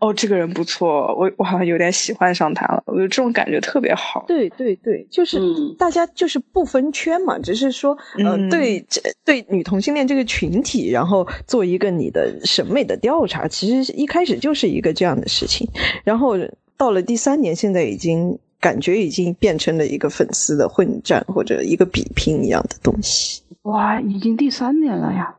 [0.00, 4.24] 哦，这个人不错，我我好像有点喜欢上他了，我觉得这种感觉特别好。
[4.26, 5.38] 对对对，就是
[5.78, 15.68] 大家就是不分圈嘛，只是说呃，对这对女同性恋这个群体，然后做一个你的审美的调查，其实一开始就是一个这样的事情，
[16.02, 16.36] 然后
[16.76, 18.36] 到了第三年，现在已经。
[18.66, 23.40] 感觉已经变成了一个粉丝的混战或者一个比拼一样的东西。
[23.62, 25.32] 哇，已经第三年了呀！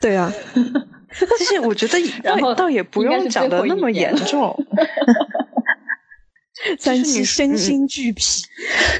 [0.00, 0.32] 对啊，
[1.38, 4.52] 其实我觉得，倒也不用讲的那么严重。
[6.80, 8.42] 三七身心俱疲，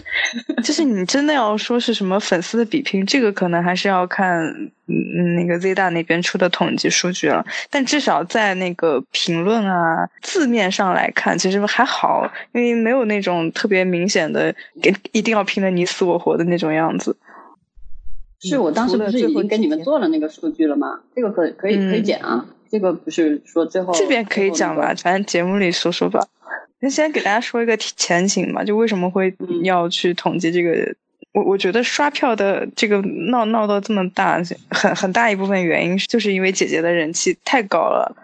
[0.63, 4.45] 就是你真的要说是什么粉丝的比拼，这个可能还是要看
[4.87, 7.45] 嗯那个 Z 大那边出的统计数据了。
[7.71, 17.17] 但至少在那个评论啊字面上来看，其实还好，因为没有那种特别明显的给一定要拼的你死我活的那种样子。
[18.39, 21.01] 是我当时不是已经给你们做了那个数据了吗？
[21.15, 26.29] 这个可可以可以剪啊，这个不是说最后这边可以讲吧，反正节目里说说吧。
[26.81, 30.95] 那先给大家说一个前情嘛，就为什么会要去统计这个？
[31.33, 38.17] 我我觉得刷票的这个闹闹到这么大，很很大一部分原因就是因为姐姐的人气太高了。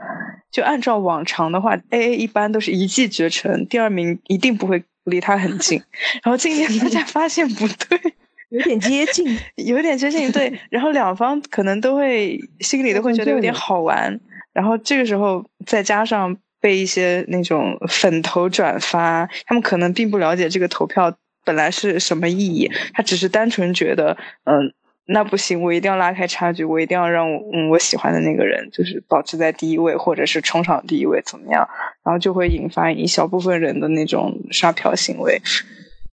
[0.51, 5.83] 就按照往常的话，A A 一般都是一骑绝尘，第二名一定不会离他很近。
[6.25, 7.99] 然后今年大家发现不对，
[8.49, 10.59] 有点接近，有点接近，对。
[10.71, 14.19] 然后两方可能都会心里都会觉得有点好玩。
[14.55, 16.37] 然后这个时候再加上。
[16.63, 21.13] 被一些那种粉头转发，他们可能并不了解这个投票
[21.45, 24.73] 本来是什么意义，他只是单纯觉得，嗯，
[25.07, 31.69] 那不行，我一定要拉开差距，我一定要让我嗯我喜欢的那个人就是保持在第一位，或者是冲上第一位，怎么样？
[32.05, 35.43] 然后就会引发一小部分人的那种刷票行为，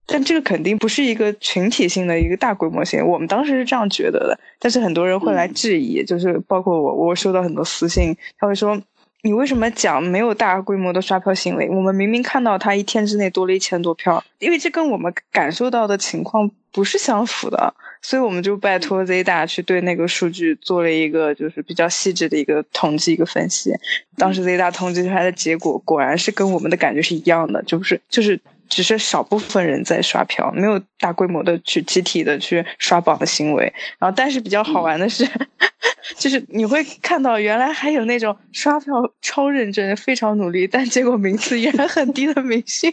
[0.05, 8.79] 但这个肯定不是一个群体性的一个大规模性，我们当时是这样觉得的，但是很多人会来质疑，就是包括我，我收到很多私信，他会说。
[9.25, 11.67] 你为什么讲没有大规模的刷票行为？
[11.67, 23.73] 我们明明看到他一天之内多了一千多票，因为这跟我们感受到的情况不是相符的，所以我们就拜托 Z 大去对那个数据做了一个就是比较细致的一个统计一个分析。
[24.15, 28.39] 当时 Z 大统计出来的结果果然是跟我们的感觉是一样的，就是就是
[28.75, 33.63] 只是少部分人在刷票，没有大规模的去集体的去刷榜的行为。
[33.97, 35.25] 然后，但是比较好玩的是。
[36.17, 42.91] 就是你会看到，原来还有那种刷票超认真、非常努力，但结果名次依然很低的明星。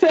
[0.00, 0.08] 对，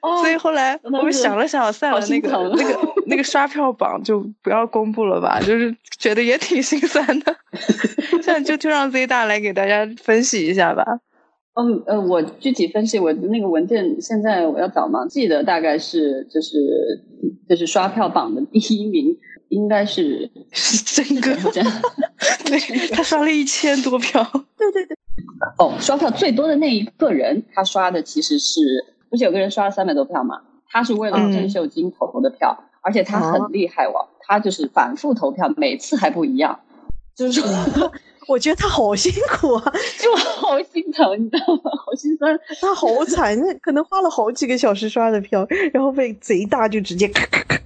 [0.00, 7.36] 所以后来我们想了想，算了，那个那个 那个刷票榜就不要公布了吧，就是觉得也挺心酸的。
[8.22, 10.84] 现在就就让 Z 大来给大家分析一下吧。
[11.54, 15.06] 嗯呃，我具体分析我那个文件，现在我要找吗？
[15.08, 17.02] 记得大概是就是
[17.48, 19.16] 就是刷票榜的第一名。
[19.50, 21.34] 应该是 是真哥，
[22.44, 24.22] 对他刷了一千多票。
[24.58, 24.94] 对对对，
[25.58, 28.60] 哦，刷票最多的那一个人，他刷的其实是
[29.08, 30.42] 不是有个人刷了三百多票嘛？
[30.68, 36.60] 他是为了郑秀晶投的票，而且他很厉害哦，他就是反复投票，每次还不一样。
[37.16, 37.48] 就是说，
[38.28, 41.70] 我觉得他好辛苦啊， 就好心疼，你知道吗？
[41.84, 47.58] 好心酸，他好惨，可能花了好几个小时刷的票，然后被贼大就直接咔咔咔。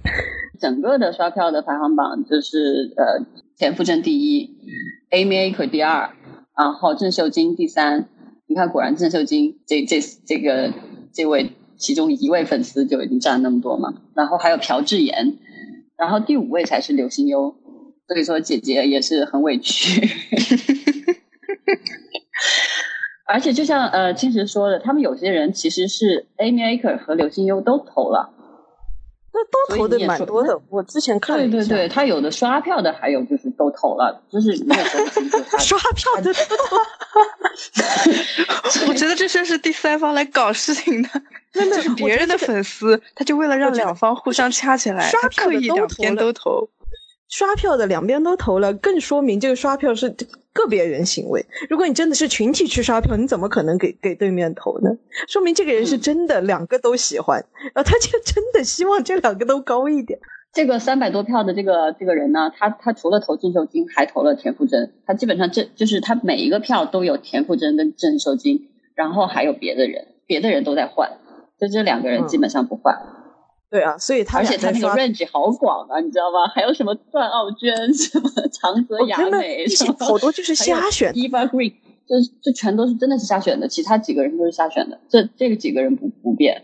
[0.59, 3.25] 整个的刷票的排行榜就是呃，
[3.57, 4.49] 田馥甄第一
[5.11, 6.11] ，Amy Aker 第二，
[6.57, 8.07] 然后郑秀晶第三。
[8.45, 10.71] 你看，果然郑秀晶这这这个
[11.11, 13.93] 这位其中一位粉丝就已经占那么多嘛。
[14.13, 15.37] 然后还有朴智妍，
[15.97, 17.55] 然后第五位才是刘心悠。
[18.07, 20.09] 所以说姐姐也是很委屈。
[23.25, 28.31] 而且就像呃青石说的，他们有些人其实是 Amy Aker 和刘心悠都投了。
[29.35, 36.31] 那都投的蛮多的，我之前看了，对对对，他有的刷票的，还有就是都投了，就是没有说清楚他 刷票的。
[38.87, 41.09] 我觉得这事是第三方来搞事情的，
[41.51, 46.69] 就是别人的粉丝，他就为了让两方互相掐起来，刷票的两边都投。
[47.33, 50.07] 刷票的两边都投了，更说明这个刷票是
[50.53, 51.43] 个别人行为。
[51.67, 54.91] 如果你真的是群体去刷票，你怎么可能给给对面投呢？
[55.27, 57.43] 说明这个人是真的两个都喜欢，
[57.73, 60.19] 然后他就真的希望这两个都高一点。
[60.53, 64.93] 这个三百多票的这个这个人呢，他他除了投郑秀晶，还投了田馥甄。
[65.07, 71.09] 他基本上这就是他每一个票都有田馥甄跟郑秀晶，然后还有别的人，别的人都在换，
[71.59, 73.22] 就这两个人基本上不换。
[73.73, 76.47] 对啊，所以他而且他那个 range 好广啊，你知道吗？
[76.53, 79.65] 还有什么段奥娟、 什么长泽雅美，
[79.99, 81.11] 好多就是 瞎选。
[81.13, 81.73] Eva Green，
[82.07, 86.61] 这这全都是真的是瞎选的，其他几个人都是瞎选的，这这个几个人不不变。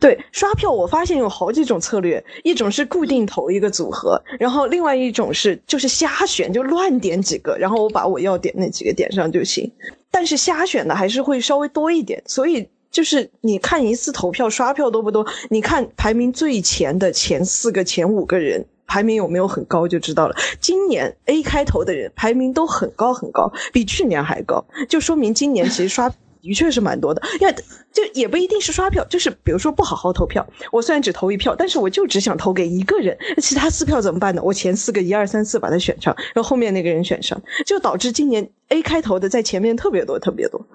[0.00, 9.70] 对，刷票我发现有好几种策略，一种是固定投一个组合，然后另外一种是就是瞎选，就乱点几个，然后我把我要点那几个点上就行。
[10.10, 15.26] 但是瞎选的还是会稍微多一点，所以就是你看一次投票刷票多不多？
[15.50, 18.64] 你看排名最前的前四个、前五个人。
[18.84, 20.36] 排名有没有很高就知道了。
[20.60, 26.10] 今年 A 开头的人排名都很高很高，比去年还高，就说明今年其实刷
[26.42, 27.22] 的确是蛮多的。
[27.40, 27.54] 因为
[27.90, 34.42] 就也不一定是刷票，就是比如说不好好投票，我虽然只投一票，但是我就只想投给一个人，其他四票怎么办呢？
[34.44, 40.66] 我前四个一二三四把它选上，然后后面那个人选上，就导致今年 A 开头的在前面特别多特别多。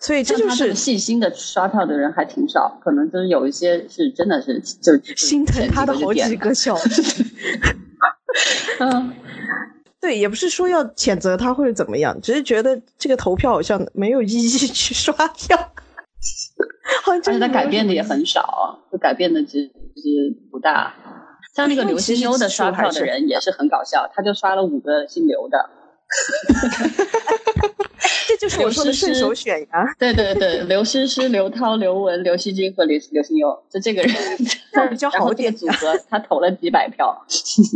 [0.00, 7.24] 所以这就是细心的刷票的人还挺少，可能就是有一些是真的是就心疼他的好几个小时。
[8.80, 9.12] 嗯，
[10.00, 15.56] 对，也不是说要谴责他或者怎么样，只是觉得这个投票好像没有意义去刷票，
[17.06, 20.94] 而且他改变的也很少，就改变的其实其实不大。
[21.54, 25.70] 像那个刘心悠的刷票的人也是很搞笑，他就刷了五个姓刘的。
[28.38, 29.86] 这就是我说的顺手选呀！
[29.98, 34.14] 对对对，刘诗诗、刘涛、刘雯、刘惜君和刘刘心悠，就这个人，
[34.90, 37.24] 比较 好点组合，他投了几百票。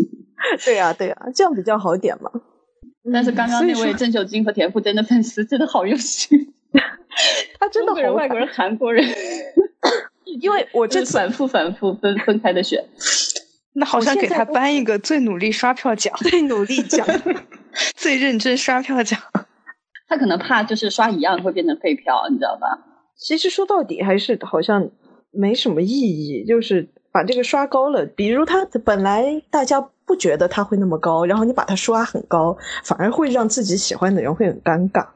[0.65, 2.31] 对呀对呀，这样比较好点嘛。
[3.13, 6.53] 但是刚刚那位郑秀晶和田馥甄的粉丝真的好用心，
[7.59, 9.05] 他真的好外国人、韩国人，
[10.41, 12.85] 因为我这反复反复分分开的选，
[13.73, 17.07] 那好像给他颁一个最努力刷票奖，最努力奖，
[17.97, 19.19] 最认真刷票奖。
[20.11, 22.67] 他可能怕就是刷一样会变成废票，你知道吧？
[23.17, 24.91] 其实说到底还是好像
[25.31, 28.05] 没什么意义，就是把这个刷高了。
[28.05, 35.07] 比如他本来大家不觉得他会那么高，然后你把他刷很高，反而会让自己喜欢的人会很尴尬。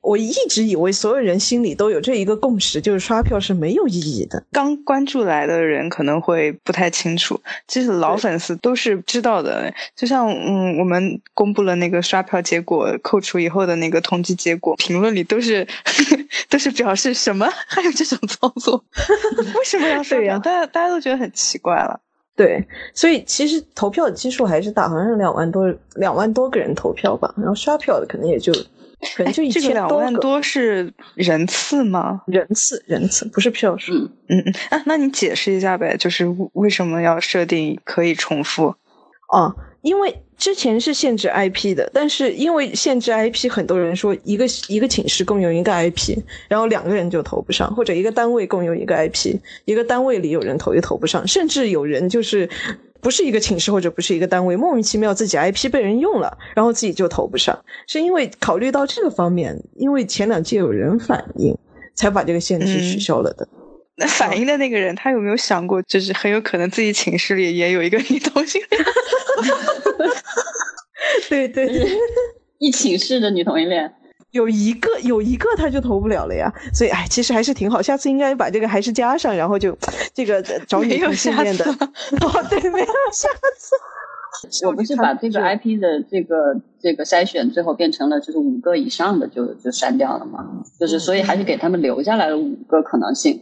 [0.00, 4.44] 我一直以为所有人心里都有这一个共识，就是刷票是没有意义的。
[4.52, 9.72] 刚关注来的人可能会不太清楚，其实老粉丝都是知道的。
[9.96, 15.66] 就像嗯，我们公布了那个刷票结果，扣除以后的那个统计结果，评论里都是
[16.48, 17.48] 都是表示什么？
[17.66, 18.84] 还有这种操作？
[19.56, 20.40] 为什么要这样？
[20.40, 22.00] 大家大家都觉得很奇怪了。
[22.36, 28.52] 对，所以其实投票的基数还是大，好像是两万多两万多个人投票吧，然后刷票的可能也就。
[29.16, 32.22] 可能就一千两万多是人次吗？
[32.24, 33.92] 人次，人次不是票数。
[34.28, 38.76] 嗯嗯啊，那你解释一下呗，就是为什么要设定可以重复？
[39.32, 46.18] 啊，因为之前是限制 IP 的，但是因为限制 IP，很多人说一个一个寝室共用一个 IP，
[46.48, 52.48] 然后两个人就投不上，或者一个单位共用一个 IP，一个单位里有人投也投不上，甚至有人就是。
[53.02, 61.52] 不是一个寝室或者不是一个单位，莫名其妙自己 IP 被人用了，然后自己就投不上，是因为考虑到这个方面，因为前两届有人反映，
[61.96, 63.48] 才把这个限制取消了的。
[63.50, 63.61] 那
[64.06, 68.84] 反应的那个人，他有没有想过，就是很有可能自己寝室里也有一个女同性恋？
[71.28, 71.98] 对 对对，
[72.58, 73.92] 一寝室的女同性恋。
[74.30, 77.82] 有一个有一个他就投不了了呀，所以哎，其实还是挺好。
[77.82, 79.76] 下次应该把这个还是加上，然后就
[80.14, 81.64] 这个找女同性恋的。
[82.22, 83.76] 哦，对，没有下次。
[84.66, 90.42] 我不是把这个 IP 的这个这个筛选最后变成了就是五个以上的就就删掉了嘛？
[90.80, 93.38] 就是所以还是给他们留下来了五个可能性。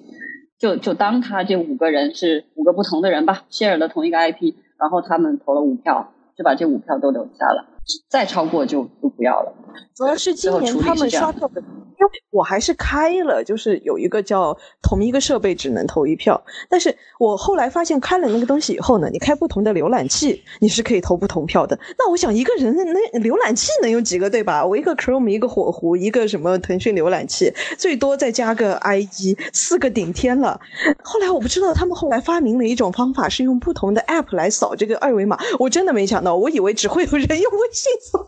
[0.61, 7.67] 就就当他这五个人是五个不同的人吧，share 了同一个 IP，然后他们投了五票，就把这五票都留下了。
[8.09, 9.55] 再超过就就不要了。
[9.95, 16.43] 主要是今年他们刷票的，因为我还是开了，就是有一个叫同一个设备只能投一票。
[16.69, 21.79] 但是我后来发现开了那个东西以后呢，你开不同的浏览器，你是可以投不同票的。
[21.99, 24.65] 那我想一个人那浏览器能有几个对吧？
[24.65, 30.59] 我一个 Chrome，一个火狐，一个什么腾讯浏览器，最多再加个 IE，四个顶天了。
[31.03, 35.39] 后来我不知道他们后来发明了一种方法，是用不同的 App 来扫这个二维码。
[35.59, 38.27] 我真的没想到，我以为只会有人用微信扫。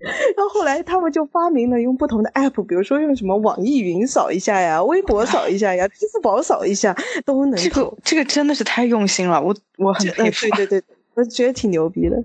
[0.00, 7.58] 然后后来他们就发明了用不同的 app，比如说用什么网易云扫一下呀，微博扫一下呀，支付宝扫一下都能。
[7.58, 10.46] 这个这个真的是太用心了，我我很佩服。
[10.56, 10.84] 对对对，
[11.14, 12.16] 我觉得挺牛逼的。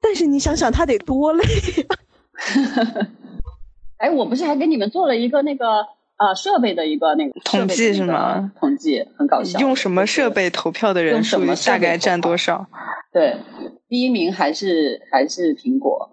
[0.00, 3.08] 但是你想想，他得多累呀！
[3.96, 5.66] 哎，我不是还给你们做了一个那个
[6.18, 8.52] 呃设备的一个那个统计是吗？
[8.60, 9.58] 统计很搞笑。
[9.58, 12.66] 用什么设备投票的人数大概占多少？
[13.10, 13.38] 对，
[13.88, 16.10] 第一名还是还是苹果。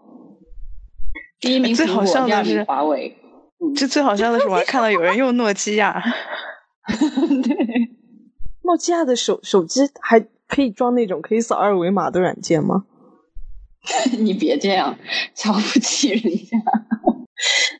[1.43, 3.17] 第一名最好笑的是华为，
[3.75, 6.01] 这最好笑的是我还看到有人用诺基亚，
[7.43, 7.91] 对，
[8.61, 12.85] 诺基亚的手手机还可以装那种可以扫二维码的软件吗？
[14.17, 14.97] 你别这样，
[15.35, 16.57] 瞧不起人家。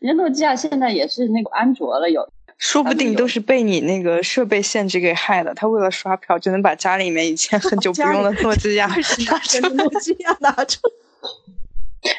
[0.01, 5.53] 人家诺基亚现在也是那个安卓了，有说不定都是被你那个设备限制给害的。
[5.53, 9.01] 他为了刷票，就能把家里面以前很久不用的 诺基亚拿
[9.39, 10.82] 出诺基亚拿出。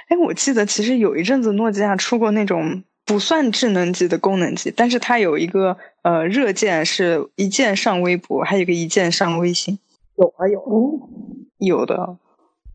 [0.09, 9.79] 哎，我记得其实有一阵子诺基亚出过那种不算智能机的功能机，但是它有一个呃热键是一键上微博，还有一个一键上微信。
[10.17, 11.11] 有啊有，
[11.59, 12.17] 有的，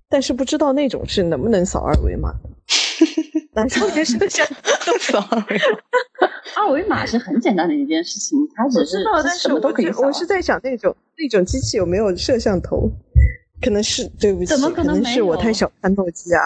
[0.10, 2.34] 但是不知道那种是能不能扫二维码。
[3.54, 4.46] 但是我就是想
[5.02, 5.80] 扫二维码。
[6.58, 9.04] 二维码是很简单的一件事情，它只是
[9.40, 10.02] 什么都可以扫。
[10.02, 12.92] 我是在想那种那种机器有没有摄像头？
[13.62, 16.40] 可能是，对不起，怎么可能是我太小看诺基亚。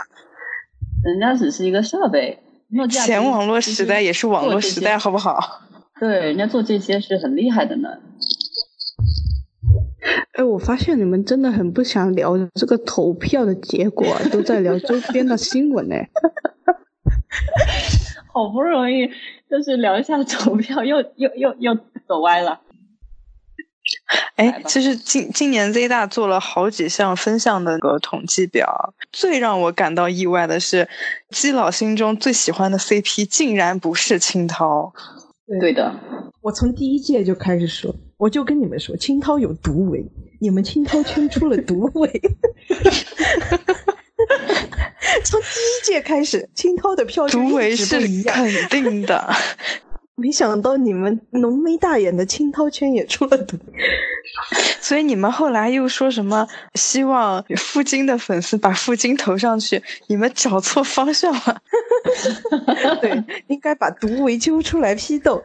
[1.04, 2.40] 人家只是一个设备，
[2.70, 5.38] 诺基亚前网络时代也是网络时代，好不好？
[6.00, 7.90] 对，人家做这些是很厉害的呢。
[10.34, 15.96] 哎，我发现你们真的很不想聊这个投票的结果，都在聊周边的新闻呢。
[18.34, 19.08] 好不容易
[19.50, 21.76] 就是聊一下投票，又又又又
[22.08, 22.62] 走歪了。
[24.36, 30.88] 哎，其实今今年 Z 大做了好几项分项的个统计表，最让我感到意外的是，
[31.32, 34.94] 基佬心中最喜欢的 CP 竟然不是青涛。
[35.60, 35.94] 对的，
[36.42, 40.06] 我从第一届就开始说，我就跟你们说，青涛有毒唯，
[40.40, 42.10] 你们青涛圈出了毒唯。
[45.24, 49.34] 从第一届开始，青涛的票独唯是肯定的。
[50.24, 53.58] 没想到你们浓眉大眼的清涛圈也出了毒，
[54.80, 61.62] 所以你们后来又说什么希望付金的粉丝把付金投上去，你们找错方向了。
[63.02, 65.44] 对，应该把毒唯揪出来批斗。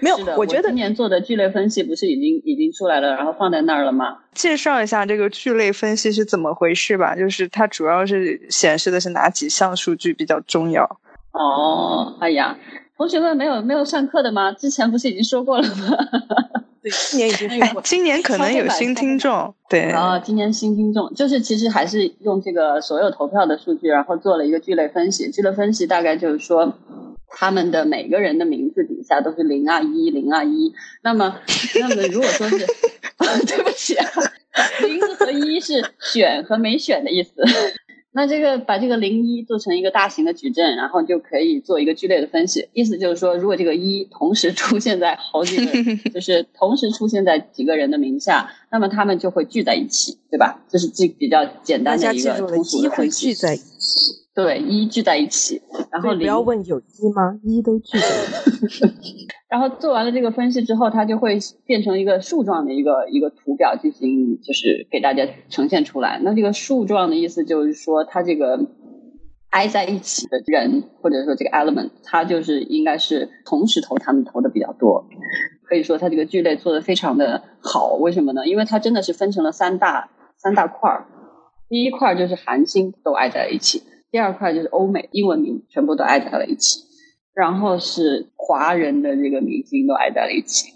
[0.00, 4.16] 没有，我觉得今年做的聚类分析不是已经已经出来了，然后放在那儿了吗？
[4.34, 10.82] 介绍一下这个聚类分析是怎么回事吧，就是它主要是显示的是哪几项数据比较重要。
[11.30, 12.58] 哦，哎呀。
[12.96, 14.52] 同学们没有没有上课的吗？
[14.52, 15.96] 之前不是已经说过了吗？
[16.82, 19.54] 对，今年已经 哎，今年可能有新听众。
[19.68, 25.30] 对啊，今年新听众就是其实还是用这个所有投票的数据，然后做了一个聚类分析。
[25.30, 26.72] 聚类分析大概就是说，
[27.28, 30.72] 他们的每个人的名字底下都是零二一零二一。
[31.02, 31.40] 那么，
[31.80, 32.58] 那么如果说是，
[33.46, 34.08] 对不起啊，
[34.82, 37.32] 零和一是选和没选的意思。
[38.16, 42.70] 那这个把这个零一做成一个大型的矩阵，然后就可以做一个剧烈的分析。
[42.72, 45.72] 意思就是说，如果这个一同时出现在好几个，
[46.08, 50.64] 就是同时出现在几个人的名下，那么他们就会聚在一起，对吧？
[50.68, 53.28] 这是最比较简单的一个通俗的分析。
[53.28, 54.26] 聚在一起。
[54.34, 57.40] 对，一聚在一起，然后不要问有一吗？
[57.42, 59.26] 一都聚在一起。
[59.48, 66.20] 然后做完了这个分析之后，它就会变成一个树状的一个一个图表进行，就是给大家呈现出来。
[66.22, 68.60] 那这个树状的意思就是说，它这个
[69.48, 75.06] 挨在一起的人，或者说这个 element，它就是应该是同时投他们投的比较多。
[75.68, 77.94] 可以说它这个聚类做的非常的好。
[77.94, 78.46] 为什么呢？
[78.46, 81.06] 因为它真的是分成了三大三大块儿。
[81.68, 83.82] 第一块就是韩星都挨在了一起。
[84.12, 86.80] 第二块就是欧美英文名全部都挨在了一起，
[87.34, 90.70] 然后是华人的这个明星都挨在了一起，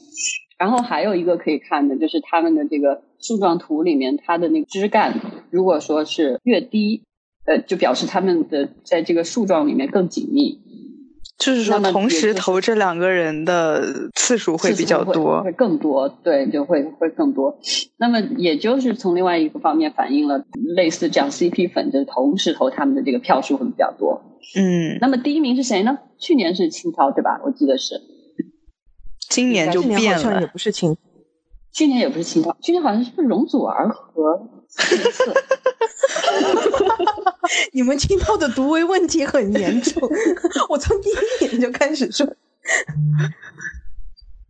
[0.59, 5.15] 然后还有一个可以看的就是他们的这个树状图里面，它的那个枝干，
[5.51, 7.05] 如果说是越低，
[7.47, 10.61] 呃，就表示他们的在这个树状里面更紧密。
[11.41, 17.59] 就是说，同时投这两个人的次数会比较多，会更多，对，就会会更多。
[17.97, 20.45] 那么，也就是从另外一个方面反映了
[20.77, 24.21] 类似这样 CP 粉，就是同时投他们的这个票数会比较多。
[24.55, 25.99] 嗯，那么第一名是谁呢？
[26.19, 27.41] 去年是清涛，对吧？
[27.43, 28.01] 我记得是。
[29.31, 30.95] 今年就变了，也不是青，
[31.73, 34.49] 去年也不是青岛，去年好像是容祖儿和。
[37.73, 40.09] 你们听到的毒唯问题很严重，
[40.69, 41.15] 我从第一
[41.47, 42.27] 眼就开始说。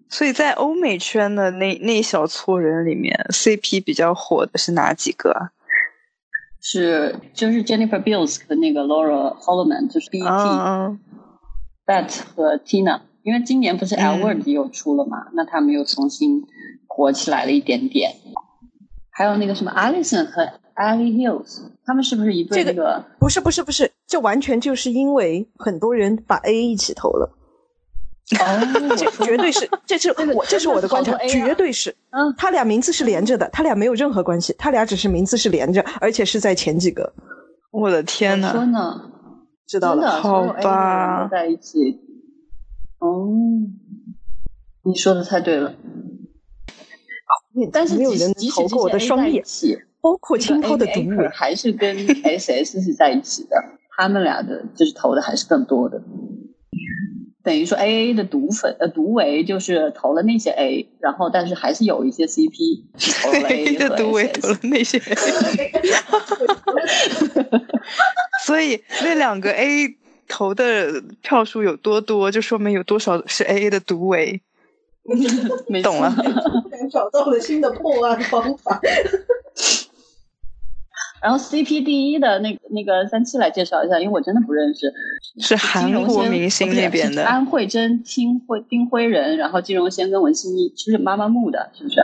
[0.09, 5.51] 所以在欧美圈的那那一小撮人里面，CP 比较火的是哪几个？
[6.61, 13.01] 是就是 Jennifer Beals 和那个 Laura Holloman，就是 BT，Bet 和 Tina。
[13.23, 16.43] 因为今年不是 L Word 又出了嘛，那他们又重新
[16.93, 18.11] 火起来了一点点。
[19.13, 20.43] 还有那个什么 Alison 和
[20.75, 22.65] Ali Hills，他们是不是一对？
[22.65, 27.31] 这个不是不是不是，这完全就是因为很多人把 A 一起投了。
[28.39, 28.45] 哦，
[28.97, 31.95] 这绝对是，这是我这是我的观察，绝对是。
[32.11, 37.13] 嗯，他俩名字是连着的，他俩没有任何关系，他俩只是名字是连着，而且是在前几个。
[37.71, 38.53] 我的天呐！
[38.53, 39.11] 说呢，
[39.67, 41.29] 知道了，好吧。
[41.29, 42.01] 在一起。
[43.01, 43.29] 哦，
[44.85, 45.75] 你说的太对了。
[47.73, 49.45] 但是没有人投过我的双眼，
[50.01, 53.57] 包括青涛的毒唯，还是跟 SS 是在一起的，
[53.97, 56.03] 他们俩的就是投的还是更多的。
[57.43, 62.85] 等于说 A A 的毒粉呃毒唯就是投了那些 A，然后但是还是有一些 C P
[63.23, 65.15] 投了 A 的毒唯投了那些 A，
[68.45, 69.97] 所以那两个 A
[70.29, 74.43] 投的票数有多多，就说明有多少是 A A 的毒唯。
[75.83, 76.15] 懂了，
[76.91, 78.81] 找到了新的破案方法。
[81.23, 84.91] 然后 CP 第一的那个那个三七来介绍一下，因为我真的不认识，
[85.39, 92.01] 是韩国明星那边的安慧珍、丁辉、丁辉仁，然后金荣先跟文心一，是妈妈木的，是不是？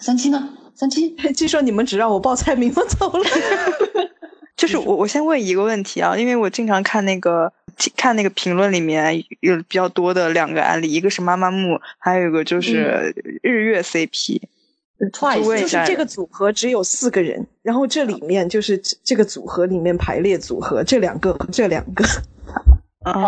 [0.00, 0.56] 三七呢？
[0.74, 3.24] 三七， 据说你们只让我报菜名，我走了。
[4.56, 7.52] 就是我，我先问一个问题啊，因为我经常看那个
[7.96, 14.42] 看那个评论里面有比较多的两个案例，一个是妈妈木，还有一个就是日月 CP。
[15.00, 22.04] 就是这个组合只有四个人，然后这里面就是这个组合里面排列组合，这两个这两个，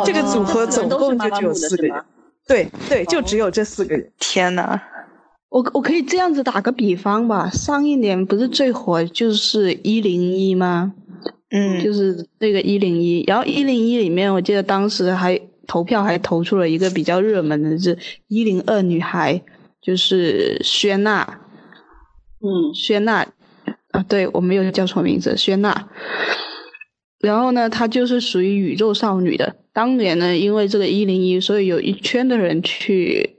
[0.05, 2.05] 这个组合总共就只有四个人，
[2.47, 4.13] 对对，就只有这四个人。
[4.19, 4.79] 天呐，
[5.49, 10.93] 我我可以这样子打个比方吧，上一年不是最火就是一零一吗？
[11.55, 17.99] 嗯，就是那个一零一，然后一零一里面，我记得当时还投票还投出了一个比较热门的是
[18.29, 19.43] 一零二女孩，
[19.83, 21.41] 就是薛娜。
[22.41, 23.27] 嗯，薛娜
[23.91, 25.89] 啊，对我没有叫错名字，薛娜。
[27.21, 29.55] 然后呢，她就是属于宇宙少女的。
[29.75, 33.37] 当年呢，因为这个一零一，所以有一圈的人去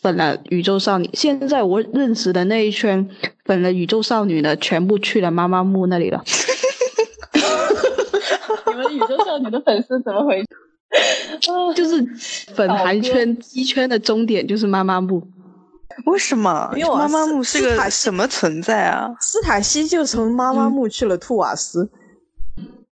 [0.00, 1.10] 粉了宇宙少女。
[1.12, 3.08] 现在我认识的那一圈
[3.44, 6.24] 粉了宇宙少女的，全部去了妈妈木那里了。
[8.82, 10.46] 你们宇宙少女的粉丝怎么回事？
[11.74, 12.06] 就是
[12.54, 15.22] 粉韩圈、鸡圈的终点就是妈妈木。
[16.06, 16.70] 为什么？
[16.76, 19.10] 因为妈妈木是个什么存在啊？
[19.20, 21.90] 斯塔西就从妈妈木去了兔瓦斯。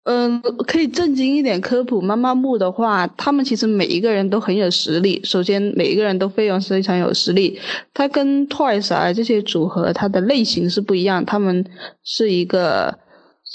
[0.03, 2.01] 嗯，可以正经一点科普。
[2.01, 5.19] 妈妈木的话，他们其实每一个人都很有实力。
[5.23, 7.59] 首先，每一个人都非常非常有实力。
[7.93, 11.25] 他跟 Twice 啊这些组合，它的类型是不一样。
[11.25, 11.65] 他们
[12.03, 12.99] 是一个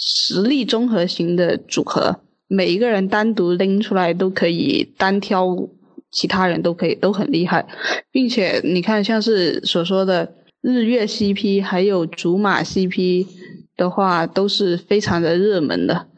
[0.00, 5.68] 实力综合型的组合，每一个人单独拎出来都可以单挑。
[6.12, 7.64] 其他人都可以都很厉害，
[8.10, 13.28] 并且你看，像是所说的日月 CP，还有竹马 CP
[13.76, 16.08] 的话，都是非常的热门的。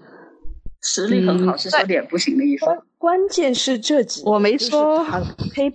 [0.81, 2.65] 实力很好是说脸不行的意思。
[2.97, 5.05] 关键是这几我没说
[5.55, 5.71] K，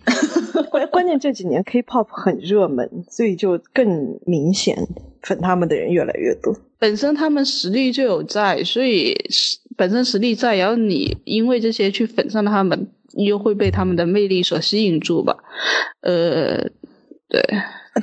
[0.71, 4.75] 关关键这几年 K-pop 很热门，所以就更明显
[5.28, 6.55] 粉他们的人越来越多。
[6.80, 9.13] 本身他们实力就有在，所以
[9.75, 12.88] 本身实力在，然后你因为这些去粉上他们。
[13.13, 15.36] 又会被他们的魅力所吸引住吧？
[16.01, 16.57] 呃，
[17.28, 17.41] 对。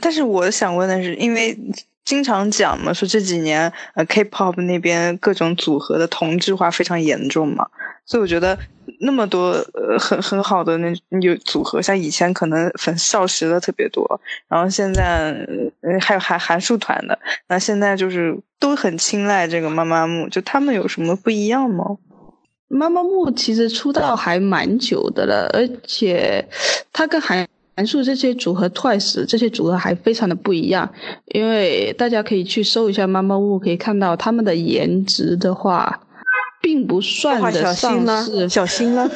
[0.00, 1.56] 但是我想问的是，因为
[2.04, 7.68] 经常讲嘛，说这几年呃，K-pop 那边各种组合的同质化非常严重嘛，
[8.06, 8.58] 所以我觉得
[9.00, 15.32] 那么多呃很很好的那有组合，像以前可能粉少时的特别多，然后现在
[15.80, 21.96] 呃还有韩韩束团的，那现在就是都很青睐这个妈妈木，就他们有什么不一样吗？
[22.68, 26.44] 妈妈木其实出道还蛮久的了，而且
[26.92, 27.46] 他跟韩
[27.76, 30.92] 韩束这些组合、Twice 这些组合还非常的不一样。
[31.26, 36.00] 因为大家可以去搜一下妈妈木，可以看到他们的颜值的话，
[36.64, 39.10] 并不算得上是小心了，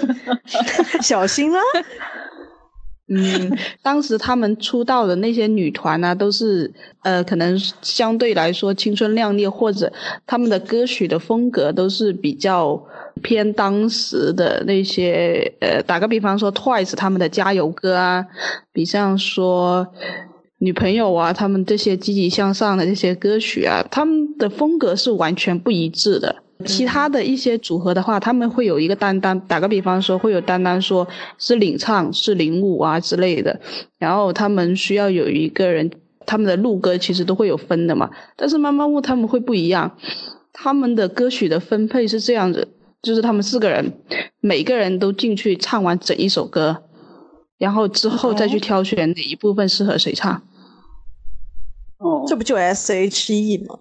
[1.01, 1.59] 小心了。
[3.11, 6.71] 嗯，当时他们出道的那些女团呢，都是
[7.03, 9.91] 呃，可能相对来说青春靓丽，或者
[10.27, 12.79] 他们的歌曲的风格都是比较
[13.23, 18.27] 偏当时的那些呃，打个比方说，Twice 他们的加油歌啊，
[18.75, 19.87] 比像说
[20.59, 26.43] 女朋友啊，他们这些积极向上的这些歌曲啊，他们的风格是完全不一致的。
[26.67, 31.07] 其他的一些组合的话，他们会有一个担当，打个比方说，会有担当说
[31.39, 33.61] 是领唱、是领舞啊之类的。
[33.99, 35.91] 然后他们需要有一个人，
[36.27, 38.11] 他们的录歌其实都会有分的嘛。
[38.37, 39.97] 但是妈妈木他们会不一样，
[40.53, 42.67] 他们的歌曲的分配是这样子，
[43.03, 43.93] 就是他们四个人，
[44.41, 46.83] 每个人都进去唱完整一首歌，
[47.59, 50.43] 然后之后再去挑选哪一部分适合谁唱。
[51.99, 53.79] 哦，这不就 S H E 吗？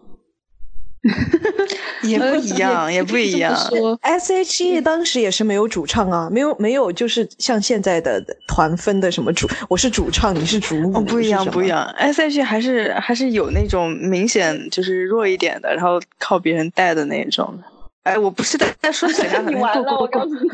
[2.04, 3.56] 也不一样，也不一样。
[4.02, 11.86] S H E 当时也是没有主唱啊，没有没有，就是像现在的团分的什么主，我是主唱，你是主舞，不一样不一样。
[11.98, 17.58] S H E 还是还是有那种明显就是弱一点的，然后靠别人带的那种。
[18.04, 19.42] 哎，我不是在在说谁啊？
[19.48, 20.50] 你完了，我告诉你，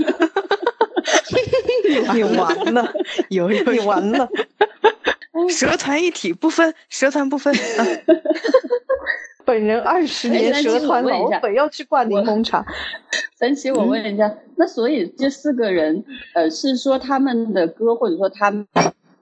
[2.13, 2.93] 你完了，
[3.29, 4.27] 有有你完了。
[5.49, 7.53] 蛇团一体不分，蛇团不分。
[9.45, 12.65] 本人二十年蛇团老粉要去灌柠檬茶。
[13.36, 18.65] 三七，我问一下，那所以这四个人，呃，是说他们的歌，或者说他们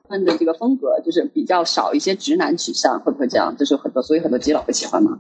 [0.10, 3.56] 们的这个风格，就是比较少一些直男取向，会不会这样？
[3.58, 5.18] 就是很多，所以很多基佬会喜欢吗？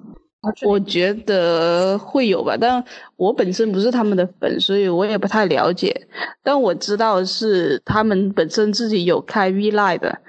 [0.63, 2.83] 我觉得会有吧，但
[3.15, 6.07] 我本身不是他们的粉，所以我也不太了解。
[6.43, 10.19] 但我知道是他们本身自己有开 V Live 的，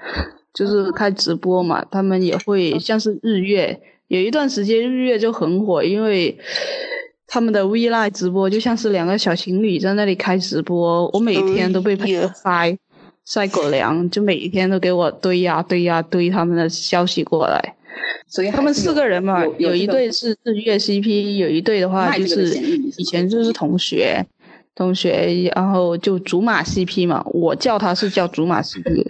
[0.53, 6.37] 就是开直播嘛，他们也会像是日月，有一段时间日月就很火，因为
[7.27, 11.95] 他们的 V Live 直播就像是两个小情侣在那里开直播，我每天都被
[12.33, 12.77] 塞
[13.25, 17.75] 塞狗粮，就每一天都给我堆呀堆呀堆他们的消息过来。
[18.27, 22.55] 所以他们四个人嘛，有一对是日月 CP，有一对的话就是
[22.97, 24.25] 以前就是同学，
[24.75, 29.05] 同学，然后就竹马 CP 嘛，我叫他是叫竹马 CP，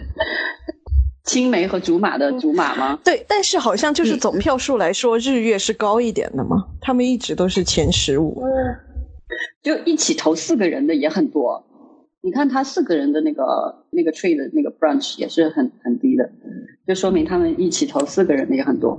[1.24, 2.99] 青梅和竹马的竹马吗？
[3.03, 8.43] 对，但是好像就是总票数来说，日月是高一点的嘛，他们一直都是前十五，
[9.61, 11.65] 就一起投四个人的也很多。
[12.26, 13.43] 你看他四个人的那个
[13.91, 16.30] 那个 tree 的那个 branch 也是很很低的，
[16.88, 18.97] 就说明他们一起投四个人的也很多，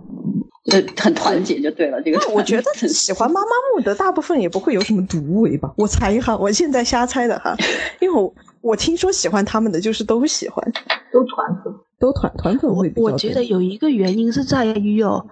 [0.65, 2.03] 就很团结就对了。
[2.03, 5.73] 这个我觉得喜欢妈妈木的大部分也不会有什么毒味吧？
[5.79, 7.57] 我猜哈，我现在瞎猜的哈，
[8.01, 10.63] 因为我我听说喜欢他们的就是都喜欢，
[11.11, 13.03] 都团粉，都团团粉会比较。
[13.03, 15.27] 我觉得有一个原因是在于哦，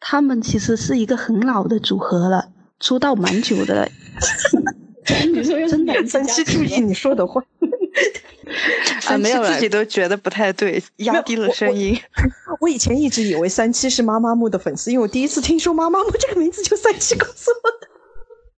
[0.00, 2.48] 他们其实是一个很老的组合了，
[2.80, 3.88] 出道蛮久的。
[5.32, 7.42] 你说真的，三七注意你说的话。
[9.06, 11.98] 啊，没有自己都觉得不太对，压低了声音。
[12.60, 17.88] 我以前一直以为三七是妈妈木的粉丝，因为我第一次听说妈妈木这个名字就三七告诉我的。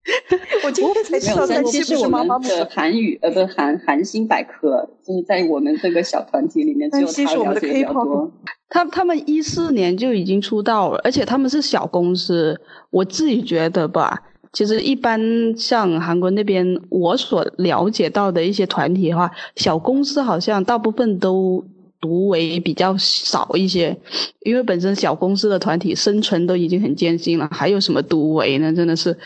[0.64, 8.30] 我今天才知道三七是妈妈木的韩语，呃，不，韩韩星百科，就是在我们这个小团体里面，只有他了解比较多。
[8.68, 14.22] 他他们一四年就已经出道了，而且他们是小公司，我自己觉得吧。
[14.52, 15.20] 其实一般
[15.56, 21.62] 像韩国那边，我所了解到的一些团体的话，小公司好像大部分都
[22.00, 23.96] 独为比较少一些，
[24.44, 28.72] 因为本身小公司的团体生存都已经很艰辛了，还有什么独为呢？
[28.72, 29.16] 真的是。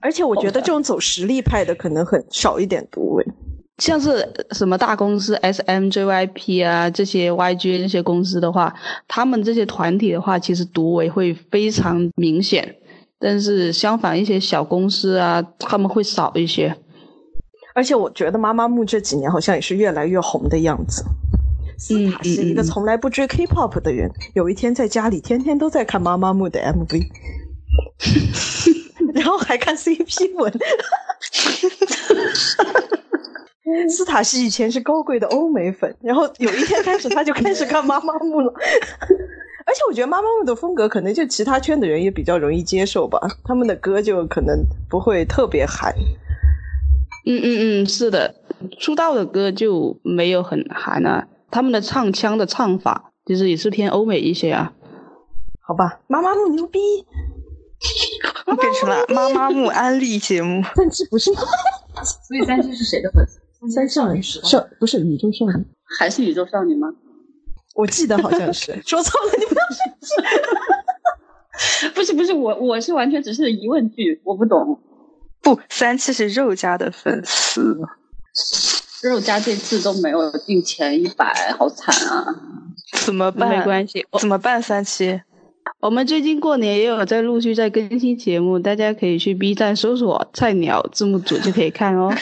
[0.00, 3.24] 而且我觉得这种走实力派的可能很少一点独为，
[3.78, 8.74] 像是什么大公司 S M J Y P 啊这些 Y G 这些公司的话，
[9.06, 12.76] 他们这些团体的话，其实独为会非常明显。
[13.18, 16.76] 但是相反，一些小公司啊，他们会少一些。
[17.74, 21.04] 而且我觉得妈妈木这几年好像也是越来越红的样子。
[21.78, 27.02] 斯塔是一个从来不追 K-pop 的人，有一天在家里天天都在看妈妈木的 MV，
[29.16, 30.52] 然后还看 CP 文。
[33.88, 38.52] 斯塔西以前是高贵的欧美粉，然后有一天开始他就开始看妈妈木了。
[39.66, 45.92] 而且我觉得妈妈木的风格可能就其他圈的人也比较容易接受吧，他们的歌就可能不会特别韩。
[47.26, 48.36] 嗯嗯嗯，是的，
[48.78, 54.72] 出道的歌就没有很韩啊，他们的唱腔的唱法其实也是偏欧美一些啊。
[55.60, 56.78] 好吧，妈妈木牛逼，
[58.60, 60.62] 变成了妈妈木安利节目。
[60.74, 61.30] 三七不是，
[62.26, 63.40] 所以三七是谁的粉丝？
[63.74, 65.64] 三少女是少不是宇宙少女，
[65.98, 66.88] 还是宇宙少女吗？
[67.74, 70.10] 我记得好像是 说错了，你不要生气。
[71.94, 74.80] 不是不是，我我是完全只是疑问句，我不懂。
[75.42, 77.78] 不，三七是肉家的粉丝，
[79.02, 82.26] 肉家这次都没有进前一百，好惨啊！
[83.04, 83.48] 怎么办？
[83.48, 84.60] 没关系，怎么办？
[84.60, 85.20] 三七，
[85.80, 92.12] 我们最近过年也有在陆续在更新节目，大家可以去 B 站搜索“菜鸟字幕组”就可以看哦。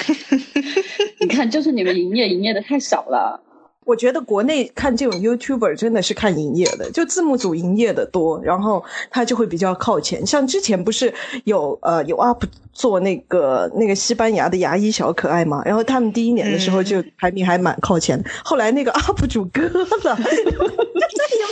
[1.21, 3.41] 你看，就是你们营业营业的太少了。
[3.87, 10.27] 我觉得国内看这种 YouTuber 真的是看营业的，就字幕组营业的多，然后他就会比较靠前。
[10.27, 11.13] 像之前不是
[11.45, 19.61] 有呃有 UP 做那个那个西班牙的牙医小可爱嘛，然后他们第一年的时候就排名还蛮靠前，后来那个 UP 主割
[20.05, 20.19] 了，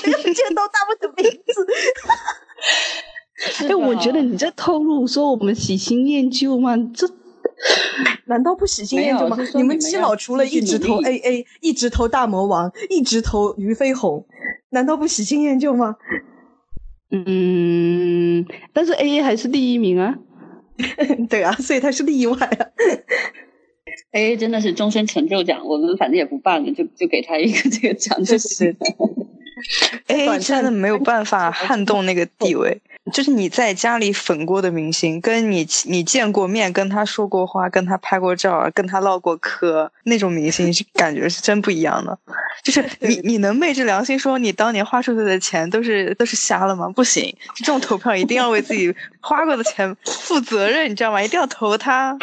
[0.02, 1.66] 再也没有见到他们的名字。
[3.68, 6.76] 哎，我觉得你在透露说我们喜新厌旧吗？
[6.94, 7.08] 这。
[8.26, 9.36] 难道不喜新厌旧吗？
[9.54, 14.26] 你们基佬除了一直投 AA，一直投大魔王，一直投俞飞鸿，
[14.70, 15.96] 难道不喜新厌旧吗？
[17.10, 20.16] 嗯，但是 AA 还是第一名啊。
[21.30, 22.66] 对啊，所以他是例外啊。
[24.12, 28.76] AA 真的是终身成就奖，我们反正也不办了，就就给他一个这个奖就是。
[30.08, 32.80] AA 真的没有办法撼动那个地位。
[33.12, 42.16] 就是你在家里粉过的明星，跟你你见过面、跟他说过话、跟他拍过照、跟他唠过嗑那种明星，是感觉是真不一样的。
[42.62, 46.88] 就是你你能昧着良心说你当年花出去的钱都是都是瞎了吗？
[46.90, 51.20] 不行，这种投票一定要为自己花过的钱负责任，你知道吗？
[51.20, 52.16] 一定要投他。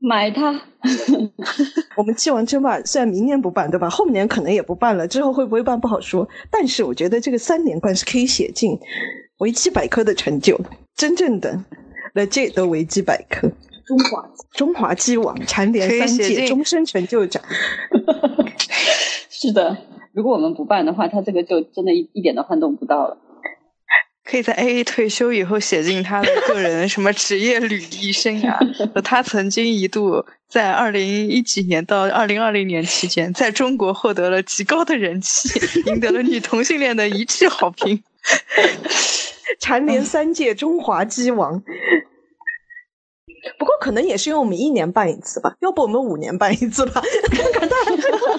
[0.00, 0.60] 买它。
[1.96, 3.88] 我们鸡王争霸虽然明年不办，对吧？
[3.90, 6.26] 后年可能也不办了，之后会不会办不好说。
[6.50, 8.78] 但是我觉得这个三连冠是可以写进
[9.38, 10.58] 维基百科的成就，
[10.96, 11.62] 真正的
[12.14, 13.50] legit 的维基百科。
[13.84, 17.42] 中华中华鸡王蝉联三届终身成就奖。
[19.28, 19.76] 是的，
[20.12, 23.18] 如果我们不办的话，他这个就真的一一点都撼动不到了。
[24.24, 28.56] 可以在 A A 退休以后写进他的个人什么职业履历生涯。
[29.02, 38.02] 他曾经一度在二零一几年到二零二零年期间，在中国获得了极高的人气，赢得了女同性恋的一致好评，
[39.58, 41.62] 蝉联三届中华鸡王。
[43.58, 47.02] 不过可能也是因为我们一年办一次吧，要不我们五年办一次吧，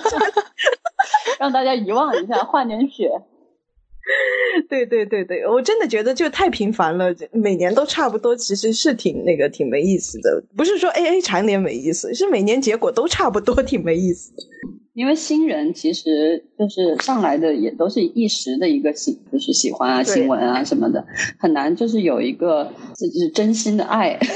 [1.39, 3.09] 让大家遗忘一下，换点血。
[4.67, 10.43] 对对对对，我真的觉得就太频繁了，每年都差不多，其实是挺那个挺没意思的。
[10.57, 14.31] 不是说 A A 蝉联没意思，是每年结果都差不多，挺没意思。
[14.93, 21.05] 因为新人其实就是上来的也都是一时的一个喜，就是喜欢啊新闻啊什么的，
[21.39, 24.19] 很难就是有一个就是真心的爱。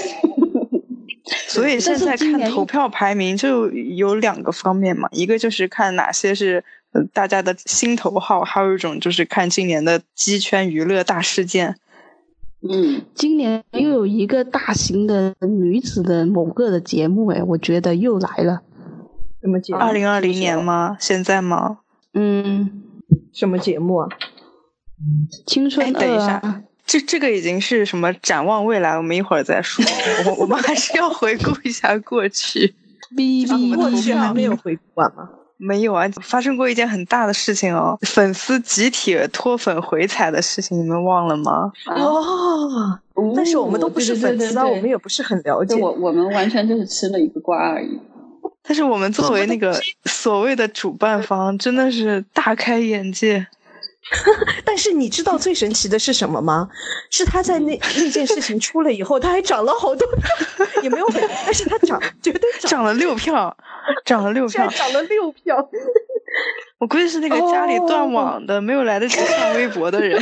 [1.49, 6.63] 所以现在看投票排名就有两个方面嘛，一个就是看哪些是。
[7.13, 11.75] 大家的心头好，还有一种就是看今年的鸡圈娱乐大事件。
[12.67, 18.61] 嗯，今年又有一个大型的女子的某个的节目，哎，我觉得又来了。
[19.41, 19.79] 什么节目？
[19.79, 20.97] 二零二零年吗？
[20.99, 21.79] 现在吗？
[22.13, 22.81] 嗯，
[23.31, 24.09] 什么节目啊？
[25.45, 25.93] 青春。
[25.93, 28.97] 等一下，这这个已经是什么展望未来？
[28.97, 29.85] 我们一会儿再说。
[30.25, 32.73] 我我们还是要回顾一下过去。
[33.15, 35.29] B B 过去还没有回顾完吗？
[35.57, 41.71] 没有啊，发生过一件很大的事情哦，粉丝集体脱粉回踩的事情，你们忘了吗？
[41.85, 42.99] 哦，
[43.35, 45.75] 但是我们都不是粉丝啊，我们也不是很了解。
[45.75, 47.99] 我我们完全就是吃了一个瓜而已。
[48.67, 53.45] 但是我们作为那个所谓的主办方，真的是大开眼界。
[54.63, 56.69] 但是你知道最神奇的是什么吗？
[57.09, 63.55] 是他在那那件事情出了以后，他还涨了好多票， 也没有很，但是他涨绝对涨了六票。
[64.03, 65.57] 涨了六票，涨了六票。
[66.79, 70.19] 我估计是那个家里断网的，没有来得及看微博的人。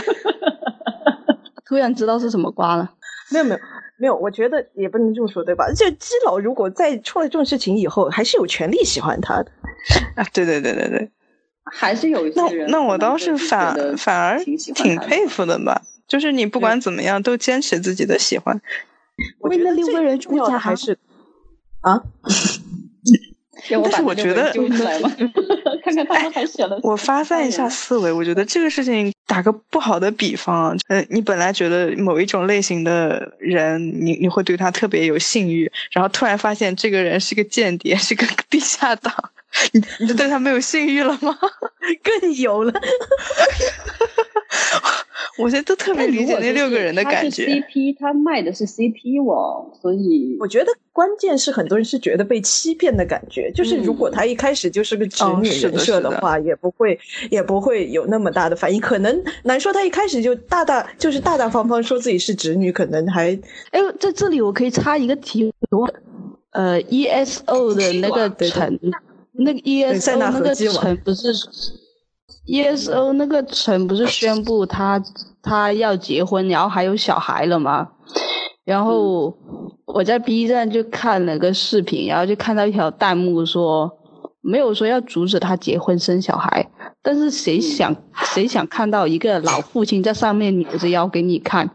[1.65, 2.91] 突然知道是什么瓜了。
[3.31, 3.59] 没有没有
[3.97, 5.71] 没有，我觉得也不能这么说，对吧？
[5.73, 9.51] 就基佬如果在出了这种事情以后，还是有权利喜欢他的。
[10.17, 11.09] 啊，对对对对对，
[11.65, 12.69] 还是有一些人。
[12.69, 18.59] 那那我倒是反反而挺佩服的吧，就是你不管怎么样都坚持自己的喜欢。
[19.39, 20.97] 为那六个人出价还是
[21.81, 22.01] 啊？
[23.69, 24.51] 但是我觉得，
[25.85, 26.77] 看看他们还写了。
[26.83, 39.13] 我发散一下思维，我觉得这个事情打个不好的比方，呃，你本来觉得某一种类型的人，你你会对他特别有性欲，然后突然发现这个人是个间谍，是个地下党，
[39.71, 41.37] 你你就对他没有性欲了吗？
[42.21, 42.73] 更有了。
[45.39, 47.47] 我现在都特别理解那六个人的感觉。
[47.47, 53.51] CP，他卖的是 CP 网，所以我觉得关键是很多人是觉得被欺骗的感觉。
[53.51, 56.99] 就是如果他一开始就是个直女人设的话，也不会
[57.31, 58.79] 也不会有那么大的反应。
[58.79, 63.31] 可能难说他一开始就大大就是大大方方说自己是直女，可能还
[63.71, 65.51] 哎，在这里我可以插一个题，
[66.51, 68.79] 呃，ESO 的那个陈，
[69.33, 71.33] 那个 ESO 那个城不是。
[72.45, 75.01] ESO 那个城不是宣布他
[75.41, 77.87] 他要结婚，然后还有小孩了吗？
[78.65, 79.33] 然后
[79.85, 83.89] 我在 B 站就看了个视频，然后就看到一条弹幕说，
[84.41, 86.69] 没有说要阻止他结婚生小孩，
[87.01, 91.69] 但是谁想谁想看到一个老父亲在上面扭着腰给你看，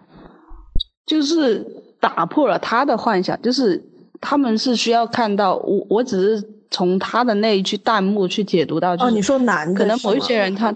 [1.06, 1.66] 就是
[1.98, 3.82] 打破了他的幻想，就是
[4.20, 6.57] 他们是需要看到我，我只是。
[6.70, 10.74] 从他的那一句弹幕去解读到，哦，你说男的，可能某一些人他，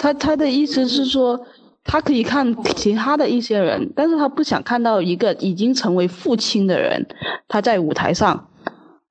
[0.00, 1.40] 他他的意思是说，
[1.84, 7.06] 他可以看其他的一些人，但是他不想看到一个已经成为父亲的人，
[7.48, 8.48] 他在舞台上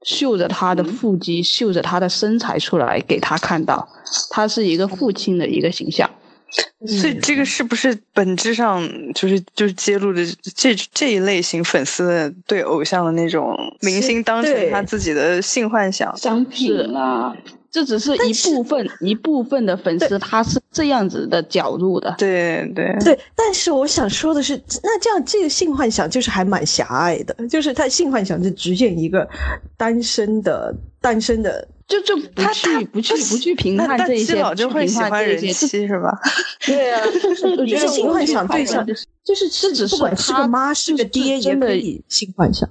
[0.04, 3.88] 秀着他的腹肌，秀着他的身材出来给他看到，
[4.30, 6.10] 他是一个父亲的一个形象。
[6.88, 8.82] 所以这个是不是本质上
[9.14, 10.26] 就是就是揭露的
[10.56, 16.16] 这这一类型粉丝对偶像的那种明星当成他自己的性幻想。
[16.18, 17.36] 商品啦？
[17.72, 22.16] 这只是一部分一部分的粉丝，他是这样子的角度的。
[22.18, 29.28] 对对对，但是我想说的是，那这样这个性幻想就是还蛮狭隘的，就是他性幻想就局限一个
[29.78, 35.54] 单身的单身的，就就不去不去不去评判这些，老就会喜欢人妻
[35.88, 36.12] 是吧？
[36.66, 37.02] 对啊，
[37.58, 38.86] 我觉得性幻想对象
[39.24, 42.68] 就是是指不管是个妈是个爹也可以性幻想。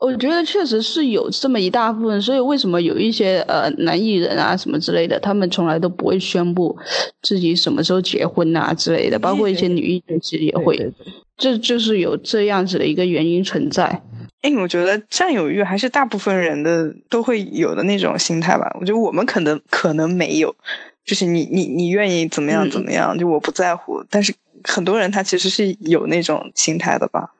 [0.00, 6.74] 我觉得确实是有这么一大部分，所以为什么有一些呃男艺人啊什么之类的，他们从来都不会宣布
[7.20, 10.90] 自己什么时候结婚啊之类的，包括一些女艺人其实也会，
[11.36, 14.02] 这就是有这样子的一个原因存在。
[14.40, 18.74] 哎，我觉得占有欲还是大部分人的都会有的那种心态吧。
[18.80, 20.56] 我觉得我们可能可能没有，
[21.04, 24.02] 就是你你你愿意怎么样怎么样，就我不在乎。
[24.08, 24.32] 但是
[24.64, 27.34] 很多人他其实是有那种心态的吧。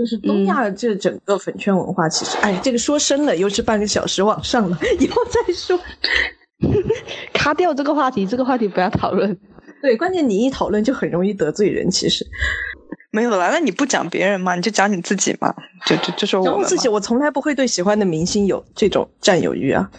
[0.00, 5.78] 就是东亚这整个粉圈文化，其实，哎，这个说深了又是半个小时往上了，以后再说。
[7.34, 9.38] 卡掉这个话题，这个话题不要讨论。
[9.82, 11.90] 对，关键你一讨论就很容易得罪人。
[11.90, 12.26] 其实
[13.10, 16.88] 没有啦，那你不讲别人嘛，你就讲你自己嘛，就就就说我自己。
[16.88, 19.90] 我从来不会对喜欢的明星有这种占有欲啊，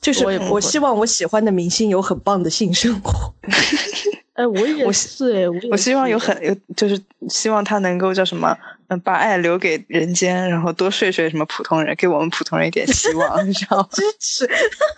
[0.00, 3.34] 就是我希望我喜欢的明星有很棒的性生活。
[4.34, 8.56] 哎，我也是哎，我希望有很有，就是希望他能够叫什么，
[8.88, 13.88] 嗯，把爱留给人间，然后多睡睡什么普通人，给我们普通人一点希望，你知道吗？
[13.92, 14.48] 支持。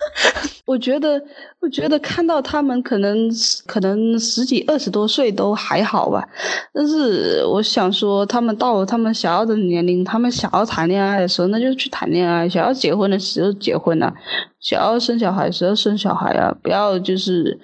[0.65, 1.21] 我觉得，
[1.59, 3.29] 我觉得看到他们可能
[3.65, 6.25] 可能十几二十多岁都还好吧，
[6.73, 14.13] 但是我想说，他们到了他们想要的年龄，他们想要谈恋爱的时候，那就去谈恋爱；想要结婚的时候结婚啊，
[14.61, 17.59] 想要生小孩的时候生小孩啊，不要就是。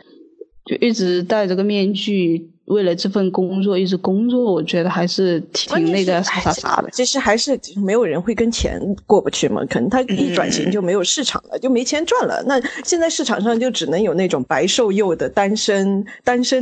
[0.69, 6.89] 就一直戴着个面具，为了这份工作一直工作，我觉得还是挺那个啥啥的。
[6.91, 12.43] 其实还是没有人会跟钱过不去嘛，可能他一转型就没有市场了，就没钱赚了。
[12.45, 16.61] 那现在市场上就只能有那种白瘦幼的单身单身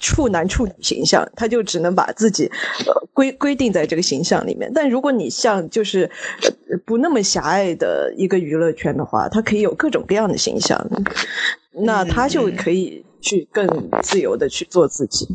[0.00, 2.50] 处男处女形象，他就只能把自己
[2.84, 4.68] 呃规规定在这个形象里面。
[4.74, 6.10] 但如果你像就是
[6.84, 10.76] 不那么狭隘的一个娱乐圈的话，他可以有各种各样的形象，
[11.82, 13.04] 那他就可以。
[13.18, 13.66] 去更
[14.02, 15.26] 自由的去做自己，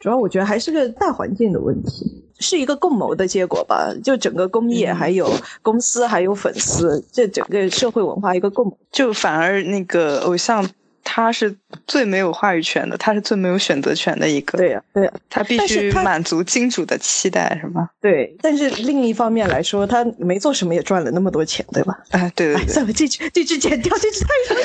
[0.00, 3.94] 主要我觉得还是个大环境的问题，是一个共谋的结果吧。
[4.02, 5.30] 就整个工业、还有
[5.62, 10.68] 公司、还有粉丝，这整个社会文化一个共谋，就反而那个偶像
[11.10, 11.56] 他是
[11.86, 14.58] 最没有话语权的，他是最没有选择权的一个。
[14.58, 17.88] 对呀，对呀，他必须满足金主的期待，是吗？
[17.98, 21.98] 对，但是另一方面来说，他没做什么也赚了那么多钱，对吧？
[22.10, 24.64] 哎，对对对，算了，这句这句剪掉，这句太长了。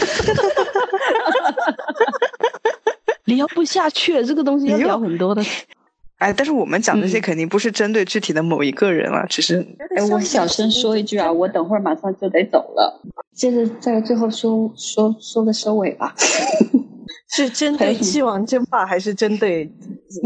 [3.23, 5.41] 聊不下去，这个东西要聊很多的。
[6.17, 9.65] 哎，但是我们讲这些肯定不是针对具体的某一个人了，只是。
[9.97, 13.01] 哎，我小声说一句啊，我等会儿马上就得走了。
[13.33, 16.15] 接着在最后说说说个收尾吧。
[17.35, 19.69] 是针对七王争霸，还是针对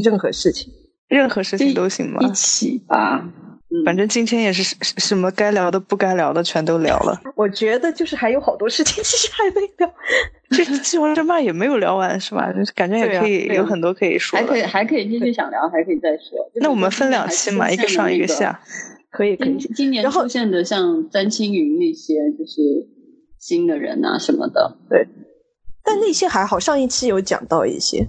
[0.03, 0.71] 任何事情？
[1.07, 2.19] 任何事情都行吗？
[2.21, 3.25] 一起吧。
[3.85, 7.19] 反正今天也是什么该聊的、不该聊的全都聊了。
[7.35, 9.93] 我觉得就是还有好多事情 其实还没聊，
[10.51, 12.51] 这次七王争霸也没有聊完是吧？
[12.53, 16.49] 就是感觉也可以有很多可以说，还可以还可以继续想聊，还可以再说。
[16.55, 18.59] 那我们分两期嘛，一个上一个下，
[19.11, 19.57] 可以可以。
[19.57, 22.87] 今年出现的像詹青云那些就是
[23.37, 25.07] 新的人啊什么的，对。
[25.83, 28.07] 但那些还好，上一期有讲到一些。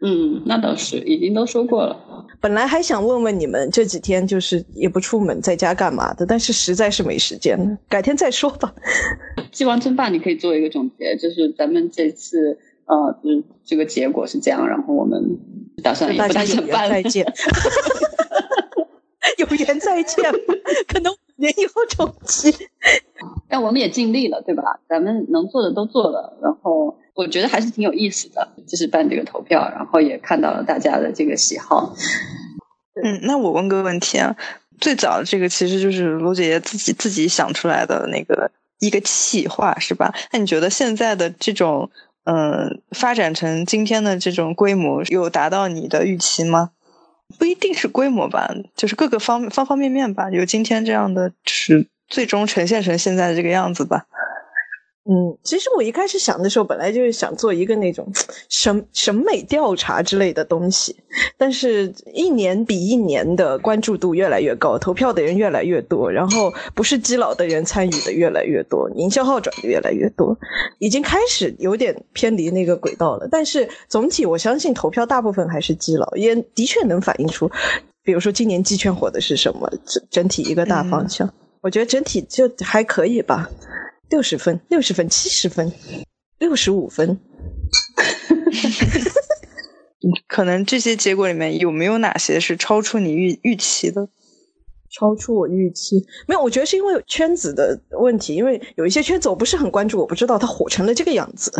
[0.00, 1.96] 嗯，那倒是已经都说过了。
[2.40, 8.72] 本来还想问问你们这几天就是也不出门，在家干嘛的，但是实在是没时间了，改天再说吧。
[9.50, 15.20] 鸡王争霸你可以做一个总结，就是咱们这次呃，就是这个结果是这样，然后我们
[15.82, 17.26] 打算大家 有缘再见，
[19.38, 20.32] 有缘再见，
[20.86, 22.54] 可能五年以后重启。
[23.48, 24.78] 但我们也尽力了，对吧？
[24.88, 26.96] 咱们能做的都做了，然后。
[27.18, 31.92] 我觉得还是挺有意思的，就是办这个投票，然后也看到了大家的这个喜好。
[33.02, 34.36] 嗯，那我问个问题啊，
[34.80, 40.14] 最早这个其实就是罗姐姐自己自己想出来的那个一个企划，是吧？
[40.32, 41.90] 那你觉得现在的这种
[42.22, 46.70] 嗯发展成今天的这种规模，有达到你的预期吗？
[47.36, 54.06] 不一定是规模吧，就是各个方方方面面吧，有今天这样的，是最终呈现成现在的这个样子吧。
[55.10, 58.06] 嗯，其实我一开始想的时候，本来就是想做一个那种
[58.50, 60.94] 审审美调查之类的东西，
[61.38, 70.36] 但是一年比一年的关注度越来越高，投票的人越来越多，然后不是基佬的人参与的越来越多，营销号转的越来越多，
[70.78, 73.26] 已经开始有点偏离那个轨道了。
[73.30, 77.50] 但是总体我相信投票大部分还是基佬，也的确能反映出，
[78.04, 81.32] 比如说今年鸡圈火的是什么，整整体一个大方向，
[81.62, 83.48] 我觉得整体就还可以吧。
[84.10, 85.72] 六十分，六十分，七十分。
[86.38, 87.18] 六十五分。
[90.26, 94.08] 可能这些结果里面有没有哪些是超出你预预期的？
[94.90, 101.52] 超出我预期，没有，我觉得是因为圈子的问题，因为有一些圈子我不是很关注，我不知道它火成了这个样子。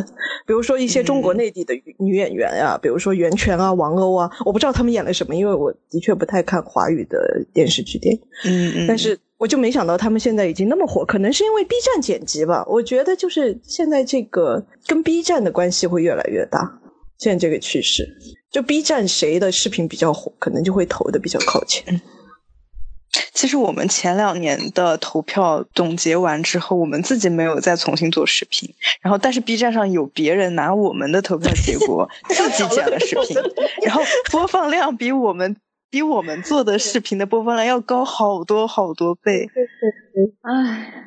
[0.47, 8.23] 比如说一些中国内地的女演员啊，比如说袁泉啊、王鸥啊，我不知道他们演了什么，因为我的确不太看华语的电视剧电影。
[8.47, 8.87] 嗯嗯。
[8.87, 12.65] 但是我就没想到他们现在已经那么火，可能是因为 B 站剪辑吧。
[12.67, 16.81] 我觉得就是现在这个跟 B 站的关系会越来越大，
[17.19, 18.05] 现在这个趋势，
[18.51, 22.01] 就 B 站谁的视频比较火，可能就会投的比较靠前。
[23.33, 28.69] 其实我们前两年的投票总结完之后，我们自己没有再重新做视频。
[29.01, 33.37] 然后，但是 B 站上有别人拿我们的投票结果 自己剪了视频，
[33.87, 35.57] 然后播放量比我们
[35.91, 39.49] 比我们做的视频的播放量要高好多好多倍。
[40.43, 41.05] 唉，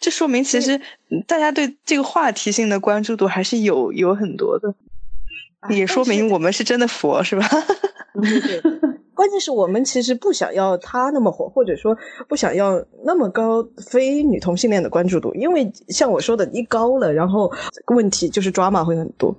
[0.00, 0.80] 这说明其实
[1.26, 4.74] 大家对这个话题性的关注度还是有有很多的，
[5.74, 7.46] 也说明我们是真的佛，是吧？
[8.14, 8.62] 对。
[9.14, 11.96] 关键是我们其实不想要他那么火，或者说
[12.28, 17.52] 不想要那么高非女同性恋的关注度，因为像我说的，一高了，然后
[17.94, 19.32] 问题就是抓马会很多。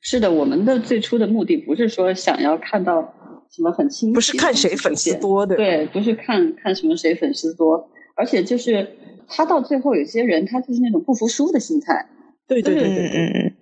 [0.00, 3.15] 是的，我们的最初的目的不是说想要看到
[3.56, 8.86] 什么很清晰，不是看谁粉丝多的，对，不是看看什么谁粉丝多，而且就是
[9.26, 12.06] 他到最后有些人他就是那种不服输的心态，
[12.46, 13.52] 对对对对对，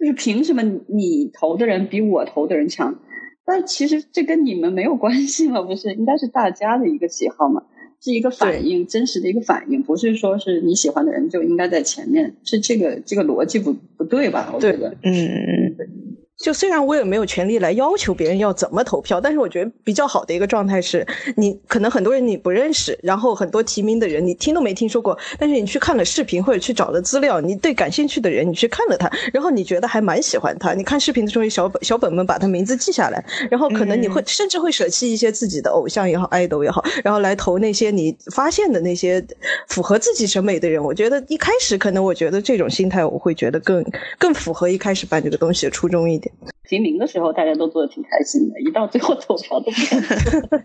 [0.00, 2.98] 就是凭什么你投的人比我投的人强？
[3.44, 5.92] 但其实这跟你们没有关系嘛，不是？
[5.92, 7.64] 应该是大家的一个喜好嘛，
[8.00, 14.50] 是一个反应，真实的一个反应，不是说是你喜欢的人就应该在前面，是这个这个逻辑不不对吧？
[14.54, 16.13] 我觉得，嗯嗯嗯。
[16.44, 21.06] 就虽然我也没有权利来要求别人要怎么投票，但是我觉得比较好的一个状态是，
[21.38, 39.24] 你可能很多人你不认识，然后很多提名的人你听都没听说过，但是你去看了视频或者去找了资料，你对感兴趣的人你去看了他，然后你觉得还蛮喜欢他，你看视频的时候小本小本本把他名字记下来，然后可能你会甚至会舍弃一些自己的偶像也好，idol 也好，然后来投那些你发现的那些
[39.68, 40.84] 符合自己审美的人。
[40.84, 43.82] 我觉得一开始可能我觉得这种心态我会觉得更
[44.18, 46.33] 更符合一开始办这个东西的初衷一点。
[46.68, 50.02] 提名的时候大家都做的挺开心的，一到最后投票都不敢
[50.40, 50.60] 做，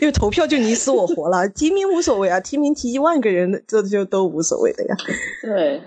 [0.00, 1.48] 因为投票就你死我活了。
[1.48, 4.96] 提名无所谓啊，提名提一万个人，这就都无所谓的呀。
[5.42, 5.80] 对。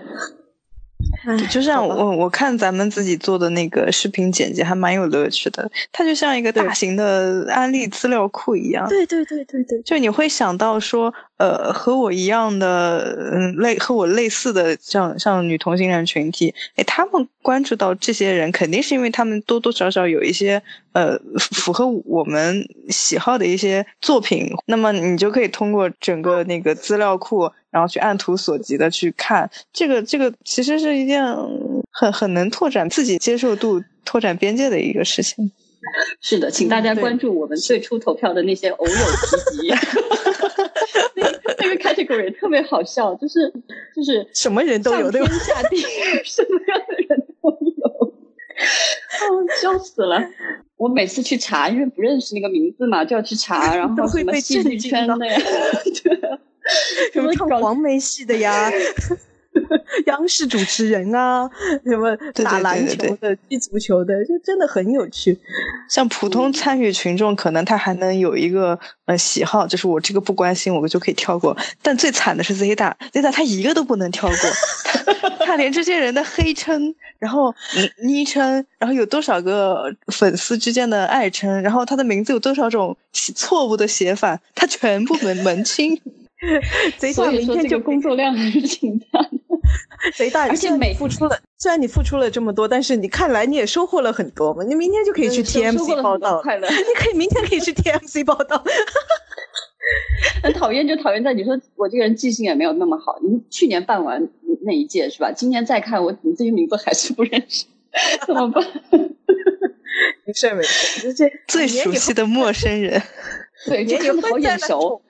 [1.50, 8.88] 就像我我看咱们自己做的那个视频剪辑还蛮有乐趣的，它就像一个大型的案例资料库一样。
[8.88, 27.50] 对对对对对，就你会想到说，呃，和我一样的，嗯，类和我类似的，像像女同性恋群体，哎，他们关注到这些人，肯定是因为他们多多少少有一些呃符合我们喜好的一些作品，那么你就可以通过整个那个资料库。
[27.76, 31.22] 然后去按图索骥的去看，这个这个其实是一件
[31.92, 35.52] 很很能拓展自己接受度、拓展边界的一个事情。
[36.22, 39.68] 是的，请大家关注我们最初投票的那些偶有提及，
[41.16, 43.52] 那那个 category 特别好笑，就是
[43.94, 45.76] 就是什么人都有，天下地
[46.24, 48.10] 什么样的人都有，哦，
[49.60, 50.18] 笑死了！
[50.78, 55.38] 我每次去查，因为不认识那个名字嘛，就要去查， 然后什么戏剧圈的呀，
[56.02, 56.38] 对。
[57.12, 58.70] 什么唱黄梅戏的呀，
[60.06, 61.48] 央视主持人啊，
[61.84, 65.38] 什么打篮球的、踢足球的，就真的很有趣。
[65.88, 71.56] 像普通参与群众，可能他还能有一个呃喜好，就是我这个不关心，我就可以跳过。
[71.80, 74.36] 但最惨的是 Zeta，Zeta 他一个都不能跳过，
[75.46, 77.54] 他 连这些人的黑称，然后
[78.02, 82.94] 昵称，然后有多少个粉丝之间的爱称，然后他的名字有多少种
[83.34, 85.98] 错误的写法，他全部门门清。
[86.98, 89.30] 贼大，明天就工作量还是挺大的。
[90.14, 94.62] 贼大， 而且每付出了，虽然你付出了这么多，但是你看来你也收获了很多嘛。
[94.62, 96.68] 你明天就可以去 TMC 报道，快乐。
[96.70, 98.62] 你可以明天可以去 TMC 报道。
[100.42, 103.18] 很讨厌，就讨厌在你说我这个人记性也没有那么好。
[103.22, 104.28] 你去年办完
[104.64, 105.32] 那一届是吧？
[105.32, 107.64] 今年再看我，你这些名字还是不认识，
[108.26, 108.64] 怎么办？
[110.26, 113.00] 没事没事，这最熟悉的陌生人，
[113.66, 115.00] 对，就看好眼熟。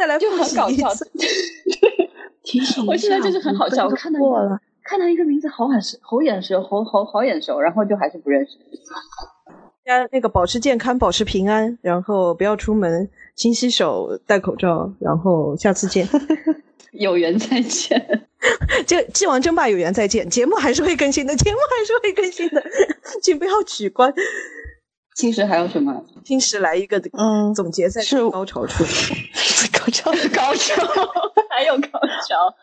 [0.00, 0.88] 再来就很搞 笑，
[2.86, 3.86] 我现在就是很好笑。
[3.86, 8.56] 我看到过了看到一个名字好眼熟，好眼熟，好好好眼熟，然后就还是不认识。
[9.84, 16.08] 大家那个保持健康，保持平安，然后不要出门，勤洗手，戴口罩，然后下次见，
[16.92, 18.26] 有缘再见。
[18.86, 22.64] 这《既王争霸》有缘再见，节目还是会更新的，节目还是会更新的，
[23.20, 24.10] 请不要取关。
[25.14, 26.02] 青石还有什么？
[26.24, 28.00] 青石来一个嗯总结，在
[28.32, 28.82] 高潮处，
[29.80, 30.82] 高潮高潮，
[31.50, 31.88] 还有高
[32.28, 32.54] 潮。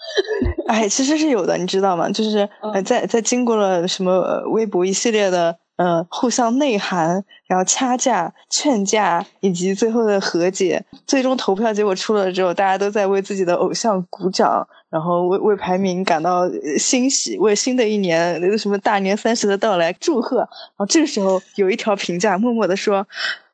[0.67, 2.09] 哎，其实是有的，你知道吗？
[2.11, 2.47] 就是
[2.85, 5.57] 在在经过了什么微博一系列的。
[5.77, 10.83] 呃，互相内涵，然后掐架、劝架，以及最后的和解。
[11.05, 16.49] 最终投票结果出了之后，大家都在为自己的偶像鼓掌，然后为为排名感到
[16.79, 20.37] 欣喜，为新的一年那个什么大年三十的到来祝贺。
[20.39, 23.05] 然后这个时候有一条评价默默的说。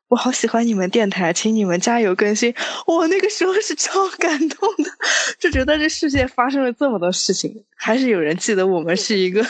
[0.08, 2.54] 我好喜欢你们电台，请你们加油更新。
[2.86, 4.90] 我那个时候是超感动的，
[5.38, 9.44] 就觉得这世界发生了这么多事情，还是有人记得我们是一个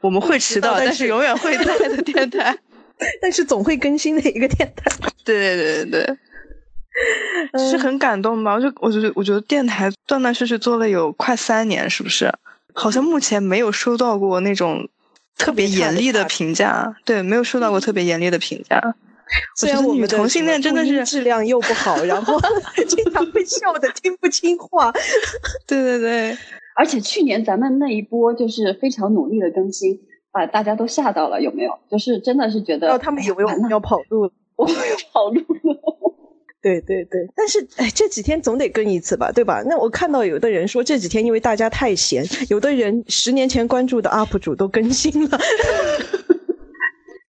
[0.00, 2.56] 我们会迟到， 但是永远会在的电台，
[3.22, 4.90] 但是总会更新的一个电台。
[5.24, 6.16] 对对对对
[7.52, 8.54] 对，是很感动吧？
[8.54, 12.32] 我就我觉得，我觉得电台断断续续做了有快三年，是不是？
[12.74, 14.88] 好像目前没有收到过那种
[15.36, 18.94] 特别严厉的评价，对，没有收到过特别严厉的评价。
[19.56, 22.38] 虽然我们同性恋真的是质量又不好，然后
[22.88, 24.92] 经常被笑的听不清话。
[25.66, 26.38] 对对对，
[26.76, 30.00] 而且去年咱们那一波就是非常努力的更新，
[30.32, 31.72] 把大家都吓到了，有没有？
[31.90, 35.76] 就是真的是觉得，他们以为我们要跑路了，我们要跑路了。
[36.62, 39.62] 对对对，但是哎，这几天总得更一次吧，对吧？
[39.66, 45.38] 那我看到有的人说这几天因为大家太闲，有的人十年前关注的 UP 主都更新了。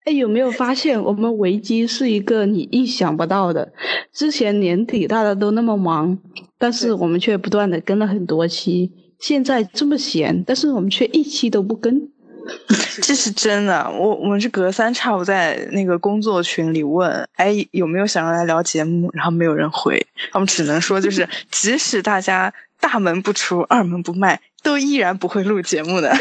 [0.10, 3.72] 哎，有没有发现我们维基是一个你意想不到的？
[4.12, 6.18] 之前年底大家都那么忙，
[6.58, 8.92] 但是我们却不断的跟了很多期。
[9.20, 12.10] 现在这么闲，但是我们却一期都不跟。
[13.04, 19.12] 这是真的，我我们是隔三差五在那个工作群里问，哎，有没有想要来聊节目？
[19.14, 20.04] 然后没有人回，
[20.34, 26.12] 我们只能说就是， 即使大家大门不出二门不迈，都依然不会录节目的。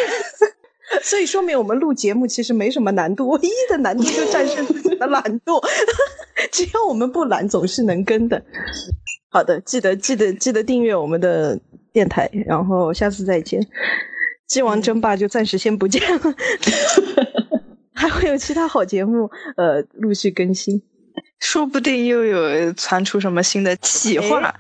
[1.02, 5.62] 所以说明我们录节目其实没什么难度，唯一的难度就战胜自己的懒惰。
[6.52, 8.42] 只要我们不懒，总是能跟的。
[9.30, 11.58] 好的，记得记得记得订阅我们的
[11.92, 13.60] 电台，然后下次再见。
[14.46, 16.34] 鸡王争霸就暂时先不见了，
[17.92, 20.80] 还会有其他好节目呃陆续更新，
[21.38, 24.54] 说不定又有传出什么新的企划，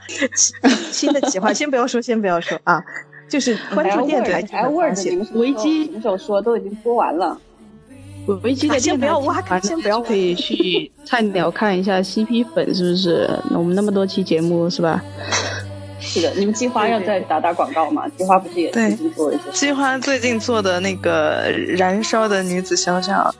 [0.92, 2.84] 新的企划先不要说，先不要说啊。
[3.28, 7.38] 就是关注电台，维基什么时候说都已经播完了。
[8.42, 13.28] 维基的先不要挖坑，先不要可以去菜鸟 看一下 CP 粉是不是？
[13.50, 15.02] 我们那么多期节目是吧？
[16.00, 18.08] 是的，你们计划要再打打广告吗？
[18.16, 19.50] 计划不是也最近做一些？
[19.52, 23.34] 计划最近做的那个燃烧的女子肖像。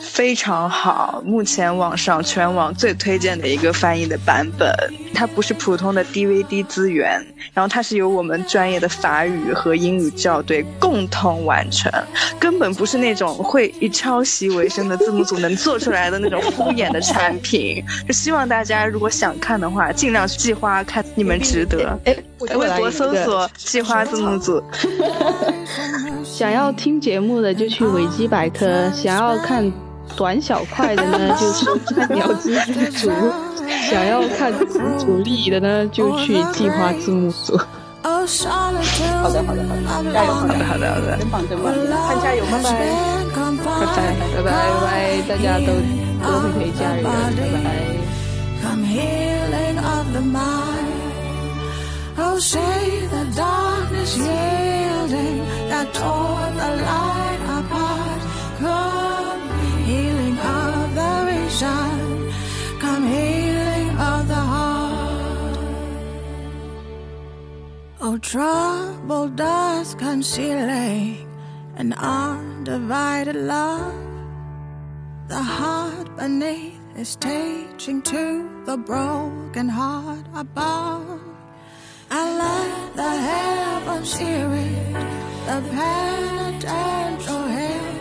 [0.00, 4.68] 非常好，目前网上全网最推荐的一个翻译的版本。
[5.14, 11.90] 它不是普通的 DVD 资源，然后它是由我们专业的法语和英语校对共同完成，
[12.38, 17.84] 根本不是那种会以抄袭为生的字幕组能做出来的那种敷衍的产品。
[18.06, 21.98] 就希望大家如果想看的话，尽量去计划看，你们值得。
[22.04, 24.62] 哎，微博搜索“计划字幕组
[26.24, 29.70] ”。想要听节目的就去维基百科，想要看。
[30.16, 33.10] 短小快的呢， 就是菜鸟字幕组；
[33.90, 34.52] 想要看
[34.98, 37.58] 主力的呢，就去计划字幕组。
[38.02, 40.32] 好的，好的，好的，加油！
[40.34, 41.72] 好的，好的，好的，真棒，真棒！
[41.72, 42.74] 看加油，拜拜，拜
[43.56, 43.86] 拜，
[44.34, 44.50] 拜拜，拜
[44.82, 44.90] 拜！
[45.28, 45.66] 大家都
[46.22, 47.10] 都会可以加油，拜
[47.62, 47.64] 拜。
[48.60, 50.22] come healing of the
[61.62, 62.32] sunshine,
[62.80, 65.58] come healing of the heart.
[68.00, 71.28] Oh, trouble does concealing
[71.76, 73.94] an undivided love.
[75.28, 78.24] The heart beneath is teaching to
[78.66, 81.20] the broken heart above.
[82.10, 84.92] I love the heaven series,
[85.48, 87.92] the penitential hymn,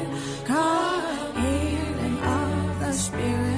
[0.46, 3.51] Come healing of the spirit.